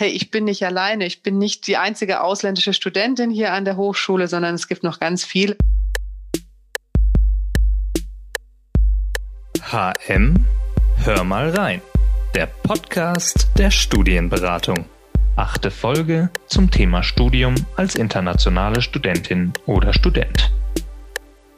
hey, 0.00 0.08
ich 0.08 0.30
bin 0.30 0.44
nicht 0.44 0.64
alleine, 0.64 1.04
ich 1.04 1.22
bin 1.22 1.36
nicht 1.36 1.66
die 1.66 1.76
einzige 1.76 2.22
ausländische 2.22 2.72
Studentin 2.72 3.30
hier 3.30 3.52
an 3.52 3.66
der 3.66 3.76
Hochschule, 3.76 4.28
sondern 4.28 4.54
es 4.54 4.66
gibt 4.66 4.82
noch 4.82 4.98
ganz 4.98 5.26
viel. 5.26 5.58
HM, 9.60 10.46
hör 11.04 11.22
mal 11.24 11.50
rein. 11.50 11.82
Der 12.34 12.46
Podcast 12.46 13.50
der 13.58 13.70
Studienberatung. 13.70 14.86
Achte 15.36 15.70
Folge 15.70 16.30
zum 16.46 16.70
Thema 16.70 17.02
Studium 17.02 17.54
als 17.76 17.94
internationale 17.94 18.80
Studentin 18.80 19.52
oder 19.66 19.92
Student. 19.92 20.50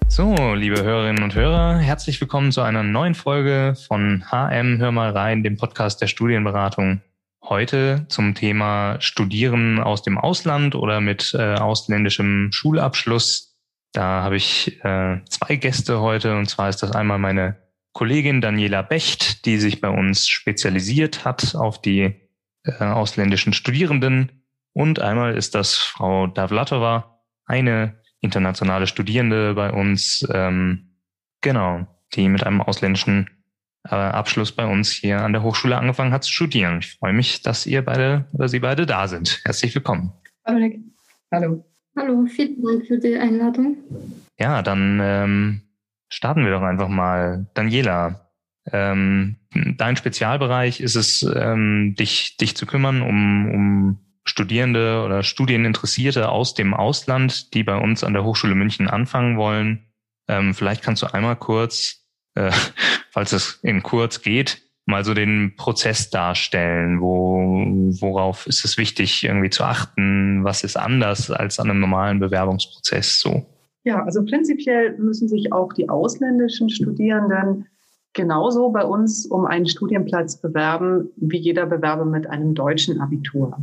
So, 0.09 0.55
liebe 0.55 0.83
Hörerinnen 0.83 1.23
und 1.23 1.37
Hörer, 1.37 1.79
herzlich 1.79 2.21
willkommen 2.21 2.51
zu 2.51 2.63
einer 2.63 2.83
neuen 2.83 3.15
Folge 3.15 3.77
von 3.87 4.25
HM 4.33 4.79
Hör 4.79 4.91
mal 4.91 5.11
rein, 5.11 5.45
dem 5.45 5.57
Podcast 5.57 6.03
der 6.03 6.09
Studienberatung 6.09 7.03
heute 7.43 8.07
zum 8.09 8.35
Thema 8.35 9.01
Studieren 9.01 9.81
aus 9.81 10.03
dem 10.03 10.19
Ausland 10.19 10.75
oder 10.75 11.01
mit 11.01 11.35
äh, 11.35 11.55
ausländischem 11.55 12.51
Schulabschluss. 12.53 13.57
Da 13.93 14.23
habe 14.23 14.37
ich 14.37 14.83
äh, 14.85 15.21
zwei 15.29 15.57
Gäste 15.57 16.01
heute 16.01 16.37
und 16.37 16.47
zwar 16.49 16.69
ist 16.69 16.83
das 16.83 16.93
einmal 16.93 17.19
meine 17.19 17.59
Kollegin 17.93 18.41
Daniela 18.41 18.83
Becht, 18.83 19.45
die 19.45 19.59
sich 19.59 19.81
bei 19.81 19.91
uns 19.91 20.29
spezialisiert 20.29 21.25
hat 21.25 21.55
auf 21.55 21.81
die 21.81 22.15
äh, 22.65 22.85
ausländischen 22.85 23.53
Studierenden 23.53 24.43
und 24.73 25.01
einmal 25.01 25.37
ist 25.37 25.55
das 25.55 25.77
Frau 25.77 26.27
Davlatova, 26.27 27.21
eine 27.45 28.01
internationale 28.21 28.87
Studierende 28.87 29.55
bei 29.55 29.71
uns, 29.71 30.27
ähm, 30.33 30.97
genau, 31.41 31.87
die 32.15 32.29
mit 32.29 32.45
einem 32.45 32.63
ausländischen 32.63 33.42
äh, 33.85 33.95
Abschluss 33.95 34.53
bei 34.53 34.67
uns 34.67 34.91
hier 34.91 35.21
an 35.21 35.33
der 35.33 35.43
Hochschule 35.43 35.77
angefangen 35.77 36.13
hat 36.13 36.25
zu 36.25 36.33
studieren. 36.33 36.79
Ich 36.81 36.95
freue 36.99 37.13
mich, 37.13 37.43
dass 37.43 37.67
ihr 37.67 37.85
beide 37.85 38.27
oder 38.33 38.49
Sie 38.49 38.61
beide 38.61 38.87
da 38.87 39.09
sind. 39.09 39.41
Herzlich 39.45 39.75
willkommen. 39.75 40.13
Hallo 40.45 40.59
Nick. 40.59 40.81
Hallo. 41.33 41.65
Hallo, 41.97 42.27
vielen 42.27 42.63
Dank 42.63 42.87
für 42.87 42.99
die 42.99 43.17
Einladung. 43.17 43.77
Ja, 44.39 44.63
dann 44.63 44.99
ähm, 45.03 45.63
starten 46.09 46.45
wir 46.45 46.53
doch 46.53 46.63
einfach 46.63 46.89
mal. 46.89 47.47
Daniela, 47.55 48.31
ähm, 48.71 49.37
dein 49.77 49.97
Spezialbereich 49.97 50.81
ist 50.81 50.95
es, 50.95 51.23
ähm, 51.23 51.95
dich, 51.99 52.37
dich 52.39 52.57
zu 52.57 52.67
kümmern 52.67 53.03
um, 53.03 53.51
um 53.51 53.99
Studierende 54.25 55.03
oder 55.05 55.23
Studieninteressierte 55.23 56.29
aus 56.29 56.55
dem 56.55 56.75
Ausland, 56.75 57.55
die 57.55 57.65
bei 57.65 57.77
uns 57.77 58.05
an 58.05 58.15
der 58.15 58.25
Hochschule 58.25 58.55
München 58.55 58.89
anfangen 58.89 59.37
wollen. 59.37 59.93
Ähm, 60.29 60.55
vielleicht 60.55 60.83
kannst 60.83 61.03
du 61.03 61.13
einmal 61.13 61.37
kurz 61.37 62.02
äh, 62.35 62.51
falls 63.11 63.33
es 63.33 63.59
in 63.63 63.83
kurz 63.83 64.23
geht, 64.23 64.63
mal 64.87 65.05
so 65.05 65.15
den 65.15 65.55
Prozess 65.57 66.11
darstellen. 66.11 67.01
Wo, 67.01 67.47
worauf 68.01 68.47
ist 68.47 68.65
es 68.65 68.77
wichtig, 68.79 69.25
irgendwie 69.25 69.51
zu 69.51 69.65
achten? 69.65 70.45
Was 70.45 70.65
ist 70.65 70.77
anders 70.77 71.31
als 71.31 71.59
an 71.59 71.71
einem 71.71 71.81
normalen 71.81 72.21
Bewerbungsprozess 72.21 73.21
so? 73.21 73.47
Ja, 73.85 74.05
also 74.05 74.25
prinzipiell 74.25 74.97
müssen 74.99 75.29
sich 75.29 75.53
auch 75.53 75.73
die 75.73 75.89
ausländischen 75.89 76.71
Studierenden 76.71 77.67
genauso 78.13 78.71
bei 78.71 78.85
uns 78.85 79.27
um 79.27 79.47
einen 79.47 79.67
Studienplatz 79.67 80.41
bewerben 80.41 81.11
wie 81.17 81.39
jeder 81.39 81.67
Bewerber 81.67 82.05
mit 82.05 82.29
einem 82.29 82.55
deutschen 82.55 83.01
Abitur. 83.01 83.57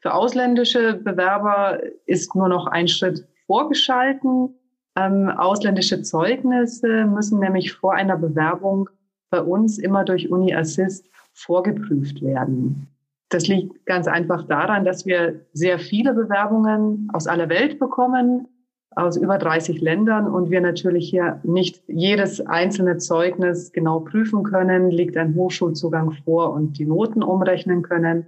Für 0.00 0.14
ausländische 0.14 0.94
Bewerber 0.94 1.80
ist 2.06 2.34
nur 2.34 2.48
noch 2.48 2.66
ein 2.66 2.88
Schritt 2.88 3.24
vorgeschalten. 3.46 4.54
Ähm, 4.96 5.30
ausländische 5.30 6.02
Zeugnisse 6.02 7.06
müssen 7.06 7.38
nämlich 7.38 7.72
vor 7.72 7.94
einer 7.94 8.16
Bewerbung 8.16 8.90
bei 9.30 9.40
uns 9.40 9.78
immer 9.78 10.04
durch 10.04 10.30
Uni 10.30 10.54
Assist 10.54 11.08
vorgeprüft 11.32 12.20
werden. 12.22 12.88
Das 13.30 13.48
liegt 13.48 13.86
ganz 13.86 14.06
einfach 14.06 14.46
daran, 14.46 14.84
dass 14.84 15.06
wir 15.06 15.46
sehr 15.54 15.78
viele 15.78 16.12
Bewerbungen 16.12 17.08
aus 17.14 17.26
aller 17.26 17.48
Welt 17.48 17.78
bekommen, 17.78 18.46
aus 18.94 19.16
über 19.16 19.38
30 19.38 19.80
Ländern 19.80 20.28
und 20.28 20.50
wir 20.50 20.60
natürlich 20.60 21.08
hier 21.08 21.40
nicht 21.42 21.82
jedes 21.86 22.46
einzelne 22.46 22.98
Zeugnis 22.98 23.72
genau 23.72 24.00
prüfen 24.00 24.42
können, 24.42 24.90
liegt 24.90 25.16
ein 25.16 25.34
Hochschulzugang 25.34 26.12
vor 26.12 26.52
und 26.52 26.78
die 26.78 26.84
Noten 26.84 27.22
umrechnen 27.22 27.80
können. 27.80 28.26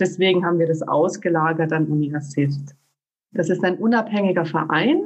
Deswegen 0.00 0.46
haben 0.46 0.58
wir 0.58 0.66
das 0.66 0.80
ausgelagert 0.80 1.70
an 1.74 1.86
Uni 1.86 2.14
Assist. 2.14 2.74
Das 3.32 3.50
ist 3.50 3.62
ein 3.62 3.76
unabhängiger 3.76 4.46
Verein, 4.46 5.02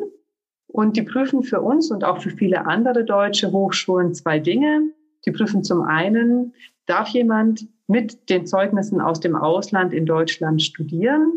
und 0.73 0.97
die 0.97 1.03
prüfen 1.03 1.43
für 1.43 1.61
uns 1.61 1.91
und 1.91 2.05
auch 2.05 2.21
für 2.21 2.31
viele 2.31 2.67
andere 2.67 3.05
deutsche 3.05 3.51
Hochschulen 3.51 4.15
zwei 4.15 4.39
Dinge. 4.39 4.91
Die 5.27 5.33
prüfen 5.33 5.65
zum 5.65 5.83
einen, 5.83 6.55
darf 6.87 7.09
jemand 7.09 7.67
mit 7.87 8.31
den 8.31 8.47
Zeugnissen 8.47 9.01
aus 9.01 9.21
dem 9.21 9.35
Ausland 9.35 9.93
in 9.93 10.07
Deutschland 10.07 10.63
studieren? 10.63 11.33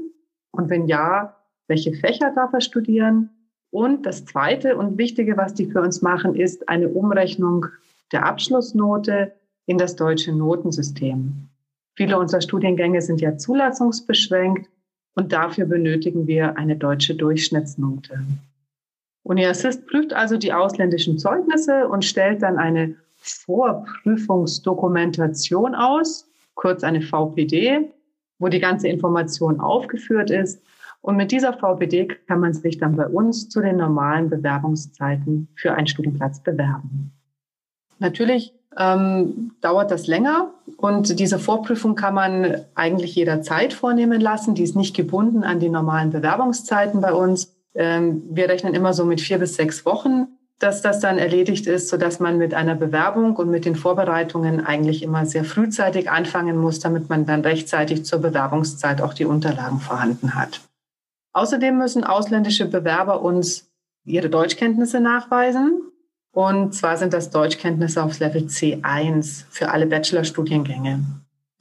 Und 0.51 0.69
wenn 0.69 0.87
ja, 0.87 1.35
welche 1.67 1.93
Fächer 1.93 2.31
darf 2.35 2.53
er 2.53 2.61
studieren? 2.61 3.31
Und 3.71 4.05
das 4.05 4.23
Zweite 4.25 4.77
und 4.77 4.99
Wichtige, 4.99 5.35
was 5.35 5.55
die 5.55 5.65
für 5.65 5.81
uns 5.81 6.03
machen, 6.03 6.35
ist 6.35 6.69
eine 6.69 6.89
Umrechnung 6.89 7.65
der 8.11 8.27
Abschlussnote 8.27 9.33
in 9.65 9.79
das 9.79 9.95
deutsche 9.95 10.31
Notensystem. 10.31 11.49
Viele 11.95 12.19
unserer 12.19 12.41
Studiengänge 12.41 13.01
sind 13.01 13.19
ja 13.19 13.35
zulassungsbeschränkt 13.35 14.69
und 15.15 15.31
dafür 15.33 15.65
benötigen 15.65 16.27
wir 16.27 16.55
eine 16.57 16.75
deutsche 16.75 17.15
Durchschnittsnote. 17.15 18.19
UniAssist 19.23 19.87
prüft 19.87 20.13
also 20.13 20.37
die 20.37 20.53
ausländischen 20.53 21.17
Zeugnisse 21.17 21.87
und 21.87 22.05
stellt 22.05 22.41
dann 22.41 22.57
eine 22.57 22.95
Vorprüfungsdokumentation 23.17 25.75
aus, 25.75 26.27
kurz 26.55 26.83
eine 26.83 27.01
VPD, 27.01 27.89
wo 28.37 28.49
die 28.49 28.59
ganze 28.59 28.89
Information 28.89 29.61
aufgeführt 29.61 30.29
ist. 30.29 30.61
Und 31.01 31.15
mit 31.15 31.31
dieser 31.31 31.53
VPD 31.53 32.09
kann 32.27 32.39
man 32.39 32.53
sich 32.53 32.77
dann 32.77 32.95
bei 32.95 33.07
uns 33.07 33.49
zu 33.49 33.59
den 33.61 33.77
normalen 33.77 34.29
Bewerbungszeiten 34.29 35.47
für 35.55 35.73
einen 35.73 35.87
Studienplatz 35.87 36.41
bewerben. 36.41 37.11
Natürlich 37.99 38.53
ähm, 38.77 39.51
dauert 39.61 39.91
das 39.91 40.07
länger 40.07 40.51
und 40.77 41.19
diese 41.19 41.39
Vorprüfung 41.39 41.95
kann 41.95 42.13
man 42.13 42.61
eigentlich 42.75 43.15
jederzeit 43.15 43.73
vornehmen 43.73 44.19
lassen. 44.19 44.55
Die 44.55 44.63
ist 44.63 44.75
nicht 44.75 44.95
gebunden 44.95 45.43
an 45.43 45.59
die 45.59 45.69
normalen 45.69 46.11
Bewerbungszeiten 46.11 47.01
bei 47.01 47.13
uns. 47.13 47.55
Ähm, 47.75 48.23
wir 48.29 48.49
rechnen 48.49 48.73
immer 48.73 48.93
so 48.93 49.05
mit 49.05 49.21
vier 49.21 49.39
bis 49.39 49.55
sechs 49.55 49.85
Wochen, 49.85 50.27
dass 50.59 50.81
das 50.81 50.99
dann 50.99 51.17
erledigt 51.17 51.67
ist, 51.67 51.89
sodass 51.89 52.19
man 52.19 52.37
mit 52.37 52.53
einer 52.53 52.75
Bewerbung 52.75 53.35
und 53.35 53.49
mit 53.49 53.65
den 53.65 53.75
Vorbereitungen 53.75 54.65
eigentlich 54.65 55.03
immer 55.03 55.25
sehr 55.25 55.43
frühzeitig 55.43 56.09
anfangen 56.09 56.57
muss, 56.57 56.79
damit 56.79 57.09
man 57.09 57.25
dann 57.25 57.41
rechtzeitig 57.41 58.05
zur 58.05 58.19
Bewerbungszeit 58.19 59.01
auch 59.01 59.13
die 59.13 59.25
Unterlagen 59.25 59.79
vorhanden 59.79 60.35
hat. 60.35 60.61
Außerdem 61.33 61.77
müssen 61.77 62.03
ausländische 62.03 62.67
Bewerber 62.67 63.21
uns 63.21 63.71
ihre 64.05 64.29
Deutschkenntnisse 64.29 64.99
nachweisen. 64.99 65.81
Und 66.31 66.73
zwar 66.73 66.97
sind 66.97 67.13
das 67.13 67.29
Deutschkenntnisse 67.29 68.03
aufs 68.03 68.19
Level 68.19 68.43
C1 68.43 69.45
für 69.49 69.69
alle 69.71 69.87
Bachelorstudiengänge. 69.87 70.99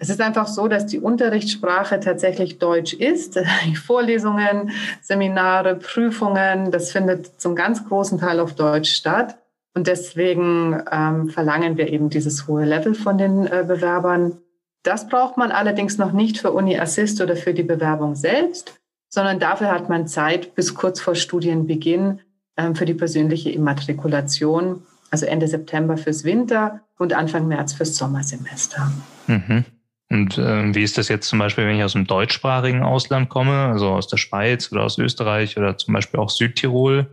Es 0.03 0.09
ist 0.09 0.21
einfach 0.21 0.49
so, 0.49 0.67
dass 0.67 0.87
die 0.87 0.99
Unterrichtssprache 0.99 2.01
tatsächlich 2.01 2.59
Deutsch 2.59 2.93
ist. 2.93 3.39
Die 3.67 3.77
Vorlesungen, 3.77 4.73
Seminare, 5.01 5.77
Prüfungen, 5.77 6.73
das 6.73 6.91
findet 6.91 7.41
zum 7.41 7.55
ganz 7.55 7.87
großen 7.87 8.19
Teil 8.19 8.41
auf 8.41 8.55
Deutsch 8.55 8.93
statt. 8.93 9.39
Und 9.75 9.87
deswegen 9.87 10.83
ähm, 10.91 11.31
verlangen 11.31 11.77
wir 11.77 11.89
eben 11.89 12.11
dieses 12.11 12.49
hohe 12.49 12.65
Level 12.65 12.95
von 12.97 13.17
den 13.17 13.47
äh, 13.47 13.65
Bewerbern. 13.67 14.39
Das 14.83 15.07
braucht 15.07 15.37
man 15.37 15.53
allerdings 15.53 15.99
noch 15.99 16.11
nicht 16.11 16.37
für 16.37 16.51
Uni 16.51 16.77
Assist 16.77 17.21
oder 17.21 17.37
für 17.37 17.55
die 17.55 17.63
Bewerbung 17.63 18.17
selbst, 18.17 18.81
sondern 19.09 19.39
dafür 19.39 19.71
hat 19.71 19.89
man 19.89 20.09
Zeit 20.09 20.57
bis 20.57 20.75
kurz 20.75 21.01
vor 21.01 21.15
Studienbeginn 21.15 22.19
ähm, 22.57 22.75
für 22.75 22.87
die 22.87 22.95
persönliche 22.95 23.51
Immatrikulation, 23.51 24.83
also 25.13 25.27
Ende 25.27 25.47
September 25.47 25.97
fürs 25.97 26.25
Winter 26.25 26.81
und 26.99 27.13
Anfang 27.13 27.47
März 27.47 27.73
fürs 27.73 27.97
Sommersemester. 27.97 28.91
Mhm. 29.29 29.65
Und 30.12 30.37
äh, 30.37 30.75
wie 30.75 30.83
ist 30.83 30.99
das 30.99 31.09
jetzt 31.09 31.27
zum 31.27 31.39
Beispiel, 31.39 31.67
wenn 31.67 31.77
ich 31.77 31.83
aus 31.83 31.97
einem 31.97 32.06
deutschsprachigen 32.06 32.83
Ausland 32.83 33.31
komme, 33.31 33.69
also 33.69 33.89
aus 33.89 34.09
der 34.09 34.19
Schweiz 34.19 34.71
oder 34.71 34.84
aus 34.84 34.98
Österreich 34.98 35.57
oder 35.57 35.78
zum 35.78 35.95
Beispiel 35.95 36.21
auch 36.21 36.28
Südtirol? 36.28 37.07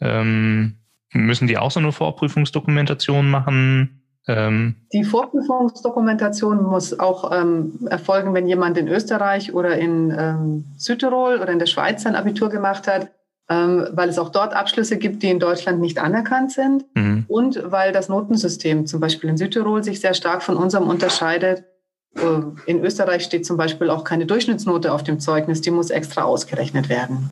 Ähm, 0.00 0.76
müssen 1.12 1.48
die 1.48 1.58
auch 1.58 1.72
so 1.72 1.80
eine 1.80 1.90
Vorprüfungsdokumentation 1.90 3.28
machen? 3.28 4.04
Ähm 4.28 4.76
die 4.92 5.02
Vorprüfungsdokumentation 5.02 6.62
muss 6.62 6.96
auch 6.96 7.32
ähm, 7.36 7.88
erfolgen, 7.90 8.34
wenn 8.34 8.46
jemand 8.46 8.78
in 8.78 8.86
Österreich 8.86 9.52
oder 9.52 9.76
in 9.76 10.14
ähm, 10.16 10.64
Südtirol 10.76 11.40
oder 11.40 11.50
in 11.50 11.58
der 11.58 11.66
Schweiz 11.66 12.04
sein 12.04 12.14
Abitur 12.14 12.50
gemacht 12.50 12.86
hat, 12.86 13.10
ähm, 13.50 13.88
weil 13.94 14.08
es 14.08 14.18
auch 14.20 14.28
dort 14.28 14.54
Abschlüsse 14.54 14.96
gibt, 14.96 15.24
die 15.24 15.30
in 15.30 15.40
Deutschland 15.40 15.80
nicht 15.80 15.98
anerkannt 15.98 16.52
sind 16.52 16.84
mhm. 16.94 17.24
und 17.26 17.60
weil 17.64 17.90
das 17.90 18.08
Notensystem 18.08 18.86
zum 18.86 19.00
Beispiel 19.00 19.30
in 19.30 19.36
Südtirol 19.36 19.82
sich 19.82 20.00
sehr 20.00 20.14
stark 20.14 20.44
von 20.44 20.56
unserem 20.56 20.88
unterscheidet 20.88 21.64
in 22.66 22.84
Österreich 22.84 23.24
steht 23.24 23.44
zum 23.44 23.56
Beispiel 23.56 23.90
auch 23.90 24.04
keine 24.04 24.26
Durchschnittsnote 24.26 24.92
auf 24.92 25.02
dem 25.02 25.18
Zeugnis, 25.20 25.60
die 25.60 25.70
muss 25.70 25.90
extra 25.90 26.22
ausgerechnet 26.22 26.88
werden. 26.88 27.30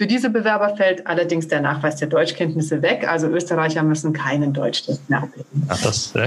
Für 0.00 0.06
diese 0.06 0.30
Bewerber 0.30 0.76
fällt 0.76 1.06
allerdings 1.06 1.48
der 1.48 1.60
Nachweis 1.60 1.96
der 1.96 2.08
Deutschkenntnisse 2.08 2.80
weg. 2.80 3.06
Also 3.06 3.28
Österreicher 3.28 3.82
müssen 3.82 4.14
keinen 4.14 4.54
Deutschtest 4.54 5.10
mehr 5.10 5.24
ablegen. 5.24 5.66
Ach, 5.68 5.82
das, 5.82 6.14
äh, 6.14 6.26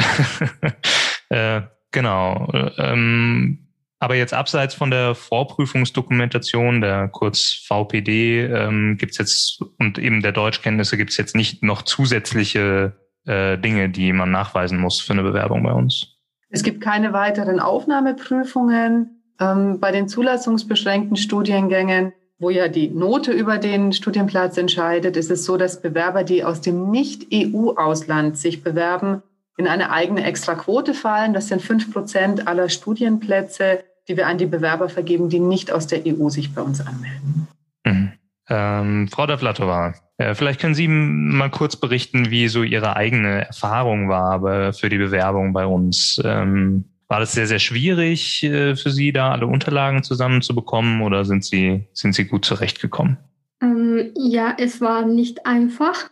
äh, 1.57 1.61
genau. 1.91 2.47
Ähm, 2.77 3.67
Aber 3.97 4.13
jetzt 4.13 4.33
abseits 4.33 4.75
von 4.75 4.91
der 4.91 5.15
Vorprüfungsdokumentation, 5.15 6.81
der 6.81 7.07
kurz 7.07 7.65
VPD, 7.67 8.45
ähm, 8.45 8.97
gibt 8.97 9.13
es 9.13 9.17
jetzt 9.17 9.63
und 9.79 9.97
eben 9.97 10.21
der 10.21 10.33
Deutschkenntnisse 10.33 10.95
gibt 10.95 11.09
es 11.09 11.17
jetzt 11.17 11.35
nicht 11.35 11.63
noch 11.63 11.81
zusätzliche 11.81 12.93
äh, 13.25 13.57
Dinge, 13.57 13.89
die 13.89 14.13
man 14.13 14.29
nachweisen 14.29 14.77
muss 14.77 15.01
für 15.01 15.13
eine 15.13 15.23
Bewerbung 15.23 15.63
bei 15.63 15.71
uns. 15.71 16.12
Es 16.53 16.61
gibt 16.61 16.81
keine 16.81 17.13
weiteren 17.13 17.59
Aufnahmeprüfungen. 17.59 19.23
Ähm, 19.39 19.79
bei 19.79 19.91
den 19.91 20.07
zulassungsbeschränkten 20.07 21.17
Studiengängen, 21.17 22.13
wo 22.37 22.51
ja 22.51 22.67
die 22.67 22.89
Note 22.89 23.31
über 23.31 23.57
den 23.57 23.91
Studienplatz 23.91 24.55
entscheidet, 24.57 25.17
ist 25.17 25.31
es 25.31 25.45
so, 25.45 25.57
dass 25.57 25.81
Bewerber, 25.81 26.23
die 26.23 26.43
aus 26.43 26.61
dem 26.61 26.91
Nicht-EU-Ausland 26.91 28.37
sich 28.37 28.63
bewerben, 28.63 29.23
in 29.57 29.67
eine 29.67 29.89
eigene 29.89 30.23
Extraquote 30.25 30.93
fallen. 30.93 31.33
Das 31.33 31.47
sind 31.47 31.63
fünf 31.63 31.91
Prozent 31.91 32.47
aller 32.47 32.69
Studienplätze, 32.69 33.83
die 34.07 34.15
wir 34.15 34.27
an 34.27 34.37
die 34.37 34.45
Bewerber 34.45 34.89
vergeben, 34.89 35.29
die 35.29 35.39
nicht 35.39 35.71
aus 35.71 35.87
der 35.87 36.03
EU 36.05 36.29
sich 36.29 36.53
bei 36.53 36.61
uns 36.61 36.81
anmelden. 36.81 37.47
Mhm. 37.83 38.11
Ähm, 38.47 39.07
Frau 39.07 39.25
Davlatova, 39.25 39.95
vielleicht 40.33 40.59
können 40.59 40.75
Sie 40.75 40.87
mal 40.87 41.49
kurz 41.49 41.75
berichten, 41.75 42.29
wie 42.29 42.47
so 42.47 42.63
Ihre 42.63 42.95
eigene 42.95 43.45
Erfahrung 43.47 44.09
war 44.09 44.73
für 44.73 44.89
die 44.89 44.97
Bewerbung 44.97 45.53
bei 45.53 45.65
uns. 45.65 46.21
Ähm, 46.23 46.85
war 47.07 47.19
das 47.19 47.33
sehr, 47.33 47.45
sehr 47.45 47.59
schwierig 47.59 48.43
äh, 48.43 48.75
für 48.75 48.89
Sie, 48.89 49.11
da 49.11 49.31
alle 49.31 49.45
Unterlagen 49.45 50.01
zusammenzubekommen 50.01 51.01
oder 51.01 51.25
sind 51.25 51.45
Sie, 51.45 51.87
sind 51.93 52.15
Sie 52.15 52.25
gut 52.25 52.43
zurechtgekommen? 52.43 53.17
Ähm, 53.61 54.11
ja, 54.15 54.55
es 54.57 54.81
war 54.81 55.05
nicht 55.05 55.45
einfach, 55.45 56.09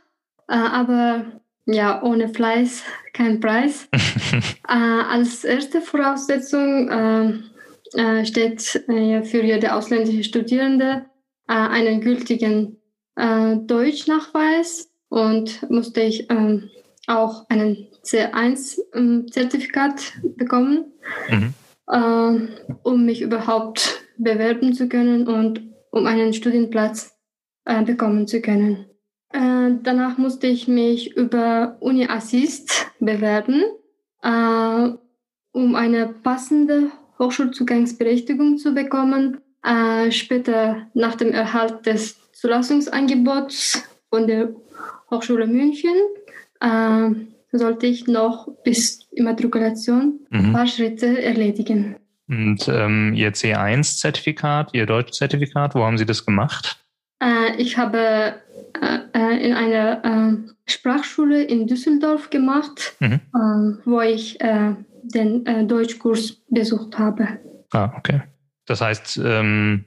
äh, 0.48 0.54
aber 0.54 1.26
ja, 1.66 2.04
ohne 2.04 2.30
Fleiß 2.30 2.84
kein 3.14 3.40
Preis. 3.40 3.88
äh, 3.94 4.74
als 4.74 5.44
erste 5.44 5.82
Voraussetzung 5.82 6.90
ähm, 6.92 7.44
äh, 7.94 8.26
steht 8.26 8.76
äh, 8.88 9.24
für 9.24 9.44
jede 9.44 9.74
ausländische 9.74 10.24
Studierende 10.24 11.06
äh, 11.48 11.54
einen 11.54 12.02
gültigen 12.02 12.78
äh, 13.16 13.58
Deutschnachweis 13.58 14.90
und 15.10 15.70
musste 15.70 16.02
ich 16.02 16.30
ähm, 16.30 16.70
auch 17.08 17.50
einen 17.50 17.88
C1-Zertifikat 18.04 20.14
ähm, 20.24 20.36
bekommen, 20.36 20.86
mhm. 21.30 21.54
äh, 21.88 22.48
um 22.84 23.06
mich 23.06 23.22
überhaupt 23.22 24.04
bewerben 24.18 24.74
zu 24.74 24.88
können 24.88 25.28
und 25.28 25.62
um 25.92 26.06
einen 26.06 26.34
Studienplatz 26.34 27.18
äh, 27.66 27.84
bekommen 27.84 28.28
zu 28.28 28.42
können. 28.42 28.86
Äh, 29.34 29.76
danach 29.84 30.18
musste 30.18 30.48
ich 30.48 30.68
mich 30.68 31.16
über 31.16 31.78
Uni 31.80 32.08
Assist 32.08 32.92
bewerben, 33.00 33.64
äh, 34.22 34.90
um 35.52 35.76
eine 35.76 36.08
passende 36.08 36.92
Hochschulzugangsberechtigung 37.20 38.58
zu 38.58 38.74
bekommen. 38.74 39.42
Äh, 39.64 40.12
später 40.12 40.88
nach 40.94 41.16
dem 41.16 41.32
Erhalt 41.32 41.86
des 41.86 42.18
Zulassungsangebots 42.42 43.84
von 44.10 44.26
der 44.26 44.50
Hochschule 45.12 45.46
München 45.46 45.94
äh, 46.60 47.10
sollte 47.56 47.86
ich 47.86 48.08
noch 48.08 48.48
bis 48.64 49.08
Immatrikulation 49.12 50.22
mhm. 50.32 50.46
ein 50.46 50.54
paar 50.54 50.66
Schritte 50.66 51.22
erledigen. 51.22 51.98
Und 52.28 52.68
ähm, 52.68 53.14
Ihr 53.14 53.32
C1-Zertifikat, 53.34 54.72
Ihr 54.74 54.88
Deutsch-Zertifikat, 54.88 55.76
wo 55.76 55.84
haben 55.84 56.00
Sie 56.00 56.06
das 56.06 56.26
gemacht? 56.26 56.84
Äh, 57.22 57.58
ich 57.58 57.78
habe 57.78 58.34
äh, 58.82 59.00
äh 59.14 59.48
in 59.48 59.54
einer 59.54 60.04
äh, 60.04 60.38
Sprachschule 60.66 61.44
in 61.44 61.68
Düsseldorf 61.68 62.32
gemacht, 62.32 62.96
mhm. 63.00 63.20
Äh, 63.36 63.86
wo 63.86 64.02
ich 64.02 64.42
äh, 64.42 64.74
den 65.04 65.68
Deutschkurs 65.68 66.38
besucht 66.50 66.98
habe. 66.98 67.28
Ah, 67.72 67.92
okay. 67.98 68.22
Das 68.66 68.82
heißt, 68.82 69.20
ähm, 69.24 69.86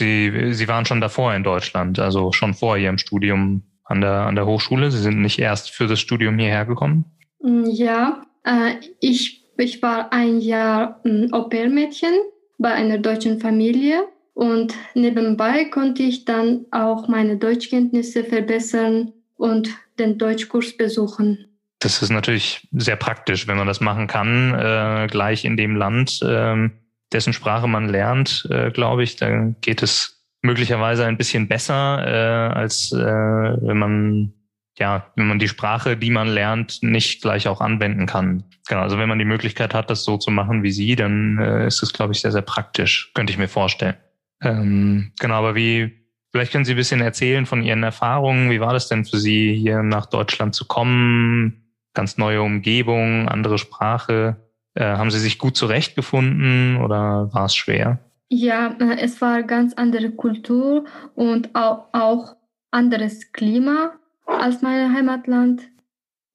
Sie, 0.00 0.52
Sie 0.54 0.66
waren 0.66 0.86
schon 0.86 1.00
davor 1.00 1.34
in 1.34 1.44
Deutschland, 1.44 1.98
also 1.98 2.32
schon 2.32 2.54
vor 2.54 2.76
Ihrem 2.76 2.98
Studium 2.98 3.62
an 3.84 4.00
der, 4.00 4.22
an 4.22 4.34
der 4.34 4.46
Hochschule. 4.46 4.90
Sie 4.90 5.00
sind 5.00 5.20
nicht 5.20 5.38
erst 5.38 5.70
für 5.70 5.86
das 5.86 6.00
Studium 6.00 6.38
hierher 6.38 6.64
gekommen? 6.64 7.04
Mm, 7.42 7.64
ja, 7.66 8.22
äh, 8.44 8.76
ich, 9.00 9.44
ich 9.58 9.82
war 9.82 10.12
ein 10.12 10.40
Jahr 10.40 11.00
ein 11.04 11.26
mm, 11.26 11.34
Au-pair-Mädchen 11.34 12.14
bei 12.58 12.72
einer 12.72 12.98
deutschen 12.98 13.40
Familie 13.40 14.04
und 14.32 14.74
nebenbei 14.94 15.66
konnte 15.66 16.02
ich 16.02 16.24
dann 16.24 16.64
auch 16.70 17.08
meine 17.08 17.36
Deutschkenntnisse 17.36 18.24
verbessern 18.24 19.12
und 19.36 19.68
den 19.98 20.16
Deutschkurs 20.16 20.76
besuchen. 20.76 21.46
Das 21.80 22.02
ist 22.02 22.10
natürlich 22.10 22.68
sehr 22.72 22.96
praktisch, 22.96 23.48
wenn 23.48 23.56
man 23.56 23.66
das 23.66 23.80
machen 23.80 24.06
kann, 24.06 24.54
äh, 24.54 25.08
gleich 25.10 25.44
in 25.44 25.56
dem 25.56 25.76
Land, 25.76 26.20
äh, 26.22 26.68
dessen 27.12 27.32
Sprache 27.32 27.66
man 27.66 27.88
lernt, 27.88 28.48
äh, 28.50 28.70
glaube 28.70 29.02
ich. 29.02 29.16
Dann 29.16 29.56
geht 29.60 29.82
es 29.82 30.26
möglicherweise 30.42 31.06
ein 31.06 31.16
bisschen 31.16 31.48
besser, 31.48 32.06
äh, 32.06 32.54
als 32.54 32.92
äh, 32.92 32.96
wenn 32.96 33.78
man 33.78 34.32
ja, 34.78 35.12
wenn 35.14 35.28
man 35.28 35.38
die 35.38 35.48
Sprache, 35.48 35.96
die 35.96 36.10
man 36.10 36.28
lernt, 36.28 36.82
nicht 36.82 37.20
gleich 37.20 37.46
auch 37.46 37.60
anwenden 37.60 38.06
kann. 38.06 38.44
Genau, 38.66 38.80
also 38.80 38.98
wenn 38.98 39.08
man 39.08 39.18
die 39.18 39.26
Möglichkeit 39.26 39.74
hat, 39.74 39.90
das 39.90 40.04
so 40.04 40.16
zu 40.16 40.30
machen 40.30 40.62
wie 40.62 40.70
Sie, 40.72 40.96
dann 40.96 41.38
äh, 41.38 41.66
ist 41.66 41.82
es, 41.82 41.92
glaube 41.92 42.14
ich, 42.14 42.20
sehr, 42.20 42.32
sehr 42.32 42.42
praktisch, 42.42 43.12
könnte 43.14 43.30
ich 43.30 43.38
mir 43.38 43.48
vorstellen. 43.48 43.96
Ähm, 44.42 45.12
genau, 45.20 45.34
aber 45.34 45.54
wie, 45.54 46.06
vielleicht 46.32 46.52
können 46.52 46.64
Sie 46.64 46.72
ein 46.72 46.78
bisschen 46.78 47.02
erzählen 47.02 47.44
von 47.44 47.62
Ihren 47.62 47.82
Erfahrungen. 47.82 48.50
Wie 48.50 48.60
war 48.60 48.72
das 48.72 48.88
denn 48.88 49.04
für 49.04 49.18
Sie, 49.18 49.54
hier 49.54 49.82
nach 49.82 50.06
Deutschland 50.06 50.54
zu 50.54 50.66
kommen? 50.66 51.74
Ganz 51.92 52.16
neue 52.16 52.40
Umgebung, 52.40 53.28
andere 53.28 53.58
Sprache. 53.58 54.36
Äh, 54.74 54.84
haben 54.84 55.10
Sie 55.10 55.18
sich 55.18 55.38
gut 55.38 55.56
zurechtgefunden 55.56 56.76
oder 56.76 57.32
war 57.32 57.46
es 57.46 57.54
schwer? 57.54 57.98
Ja, 58.28 58.76
äh, 58.78 58.98
es 59.00 59.20
war 59.20 59.42
ganz 59.42 59.74
andere 59.74 60.10
Kultur 60.12 60.84
und 61.14 61.54
auch, 61.54 61.88
auch 61.92 62.36
anderes 62.70 63.32
Klima 63.32 63.92
als 64.26 64.62
mein 64.62 64.94
Heimatland. 64.94 65.62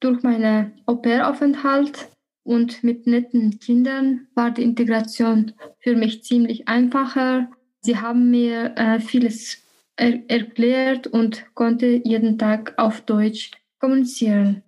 Durch 0.00 0.22
meinen 0.22 0.72
Au-pair-Aufenthalt 0.84 2.08
und 2.44 2.84
mit 2.84 3.06
netten 3.06 3.58
Kindern 3.58 4.26
war 4.34 4.50
die 4.50 4.62
Integration 4.62 5.52
für 5.78 5.96
mich 5.96 6.22
ziemlich 6.22 6.68
einfacher. 6.68 7.48
Sie 7.80 7.98
haben 7.98 8.30
mir 8.30 8.74
äh, 8.76 9.00
vieles 9.00 9.66
er 9.96 10.28
erklärt 10.28 11.06
und 11.06 11.46
konnte 11.54 12.02
jeden 12.04 12.38
Tag 12.38 12.74
auf 12.76 13.00
Deutsch 13.00 13.52
kommunizieren. 13.80 14.62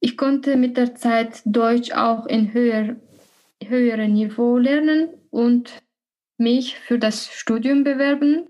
Ich 0.00 0.16
konnte 0.16 0.56
mit 0.56 0.76
der 0.76 0.94
Zeit 0.94 1.42
Deutsch 1.44 1.92
auch 1.92 2.26
in 2.26 2.52
höher, 2.52 2.96
höherem 3.64 4.12
Niveau 4.12 4.58
lernen 4.58 5.08
und 5.30 5.82
mich 6.36 6.78
für 6.78 6.98
das 6.98 7.32
Studium 7.32 7.84
bewerben. 7.84 8.48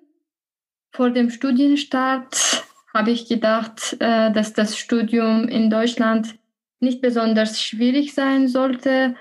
Vor 0.93 1.11
dem 1.11 1.31
Studienstart 1.31 2.65
habe 2.93 3.11
ich 3.11 3.29
gedacht, 3.29 3.97
äh, 4.01 4.33
dass 4.33 4.53
das 4.53 4.77
Studium 4.77 5.49
in 5.49 5.71
Deutschland 5.71 6.39
nicht 6.81 7.01
besonders 7.01 7.61
schwierig 7.61 8.15
sein 8.15 8.49
sollte, 8.49 9.17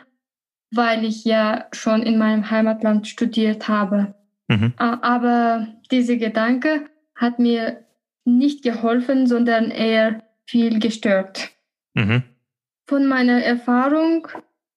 weil 0.72 1.06
ich 1.06 1.24
ja 1.24 1.68
schon 1.72 2.04
in 2.04 2.18
meinem 2.18 2.50
Heimatland 2.52 3.08
studiert 3.08 3.68
habe. 3.68 4.16
Mhm. 4.48 4.74
Aber 4.78 5.68
dieser 5.92 6.18
Gedanke 6.18 6.86
hat 7.16 7.40
mir 7.40 7.86
nicht 8.26 8.64
geholfen, 8.64 9.28
sondern 9.28 9.72
eher 9.72 10.24
viel 10.46 10.80
gestört. 10.80 11.50
Mhm. 11.98 12.24
Von 12.86 13.08
meiner 13.08 13.44
Erfahrung 13.44 14.28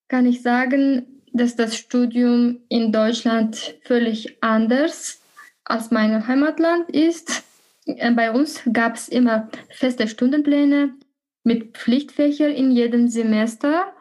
kann 0.08 0.24
ich 0.24 0.42
sagen, 0.42 1.22
dass 1.32 1.54
das 1.54 1.76
Studium 1.76 2.60
in 2.68 2.92
Deutschland 2.92 3.76
völlig 3.82 4.42
anders 4.42 5.20
als 5.64 5.90
mein 5.90 6.26
Heimatland 6.26 6.88
ist. 6.90 7.44
Äh, 7.84 8.10
bei 8.12 8.32
uns 8.32 8.62
gab 8.72 8.96
es 8.96 9.08
immer 9.08 9.48
feste 9.68 10.08
Stundenpläne 10.08 10.94
mit 11.44 11.76
Pflichtfächern 11.76 12.50
in 12.52 12.70
jedem 12.70 13.08
Semester. 13.08 13.92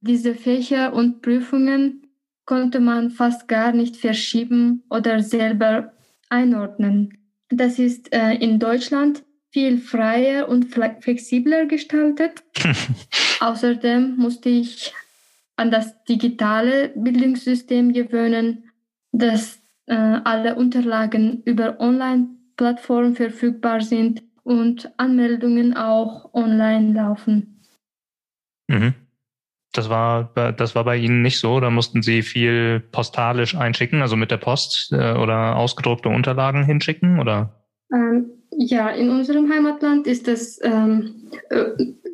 Diese 0.00 0.34
Fächer 0.34 0.94
und 0.94 1.20
Prüfungen 1.20 2.06
konnte 2.44 2.78
man 2.78 3.10
fast 3.10 3.48
gar 3.48 3.72
nicht 3.72 3.96
verschieben 3.96 4.84
oder 4.88 5.20
selber 5.20 5.92
einordnen. 6.30 7.18
Das 7.50 7.78
ist 7.78 8.14
äh, 8.14 8.34
in 8.34 8.60
Deutschland 8.60 9.24
viel 9.50 9.78
freier 9.78 10.48
und 10.48 10.66
flexibler 10.66 11.66
gestaltet. 11.66 12.44
Außerdem 13.40 14.16
musste 14.16 14.48
ich 14.48 14.92
an 15.56 15.70
das 15.70 16.04
digitale 16.04 16.90
Bildungssystem 16.94 17.92
gewöhnen, 17.92 18.70
dass 19.12 19.60
äh, 19.86 19.94
alle 19.94 20.54
Unterlagen 20.54 21.42
über 21.44 21.80
Online-Plattformen 21.80 23.16
verfügbar 23.16 23.80
sind 23.80 24.22
und 24.44 24.90
Anmeldungen 24.98 25.76
auch 25.76 26.32
online 26.32 26.92
laufen. 26.92 27.64
Mhm. 28.68 28.94
Das 29.72 29.90
war, 29.90 30.32
das 30.34 30.74
war 30.74 30.84
bei 30.84 30.96
Ihnen 30.96 31.22
nicht 31.22 31.38
so. 31.38 31.60
Da 31.60 31.70
mussten 31.70 32.02
Sie 32.02 32.22
viel 32.22 32.80
postalisch 32.80 33.54
einschicken, 33.54 34.00
also 34.00 34.16
mit 34.16 34.30
der 34.30 34.38
Post 34.38 34.92
äh, 34.92 35.12
oder 35.12 35.56
ausgedruckte 35.56 36.08
Unterlagen 36.08 36.64
hinschicken, 36.64 37.20
oder? 37.20 37.66
Ähm, 37.92 38.37
ja, 38.58 38.88
in 38.88 39.08
unserem 39.08 39.50
Heimatland 39.50 40.06
ist 40.08 40.26
das 40.26 40.58
ähm, 40.62 41.30
äh, 41.50 41.66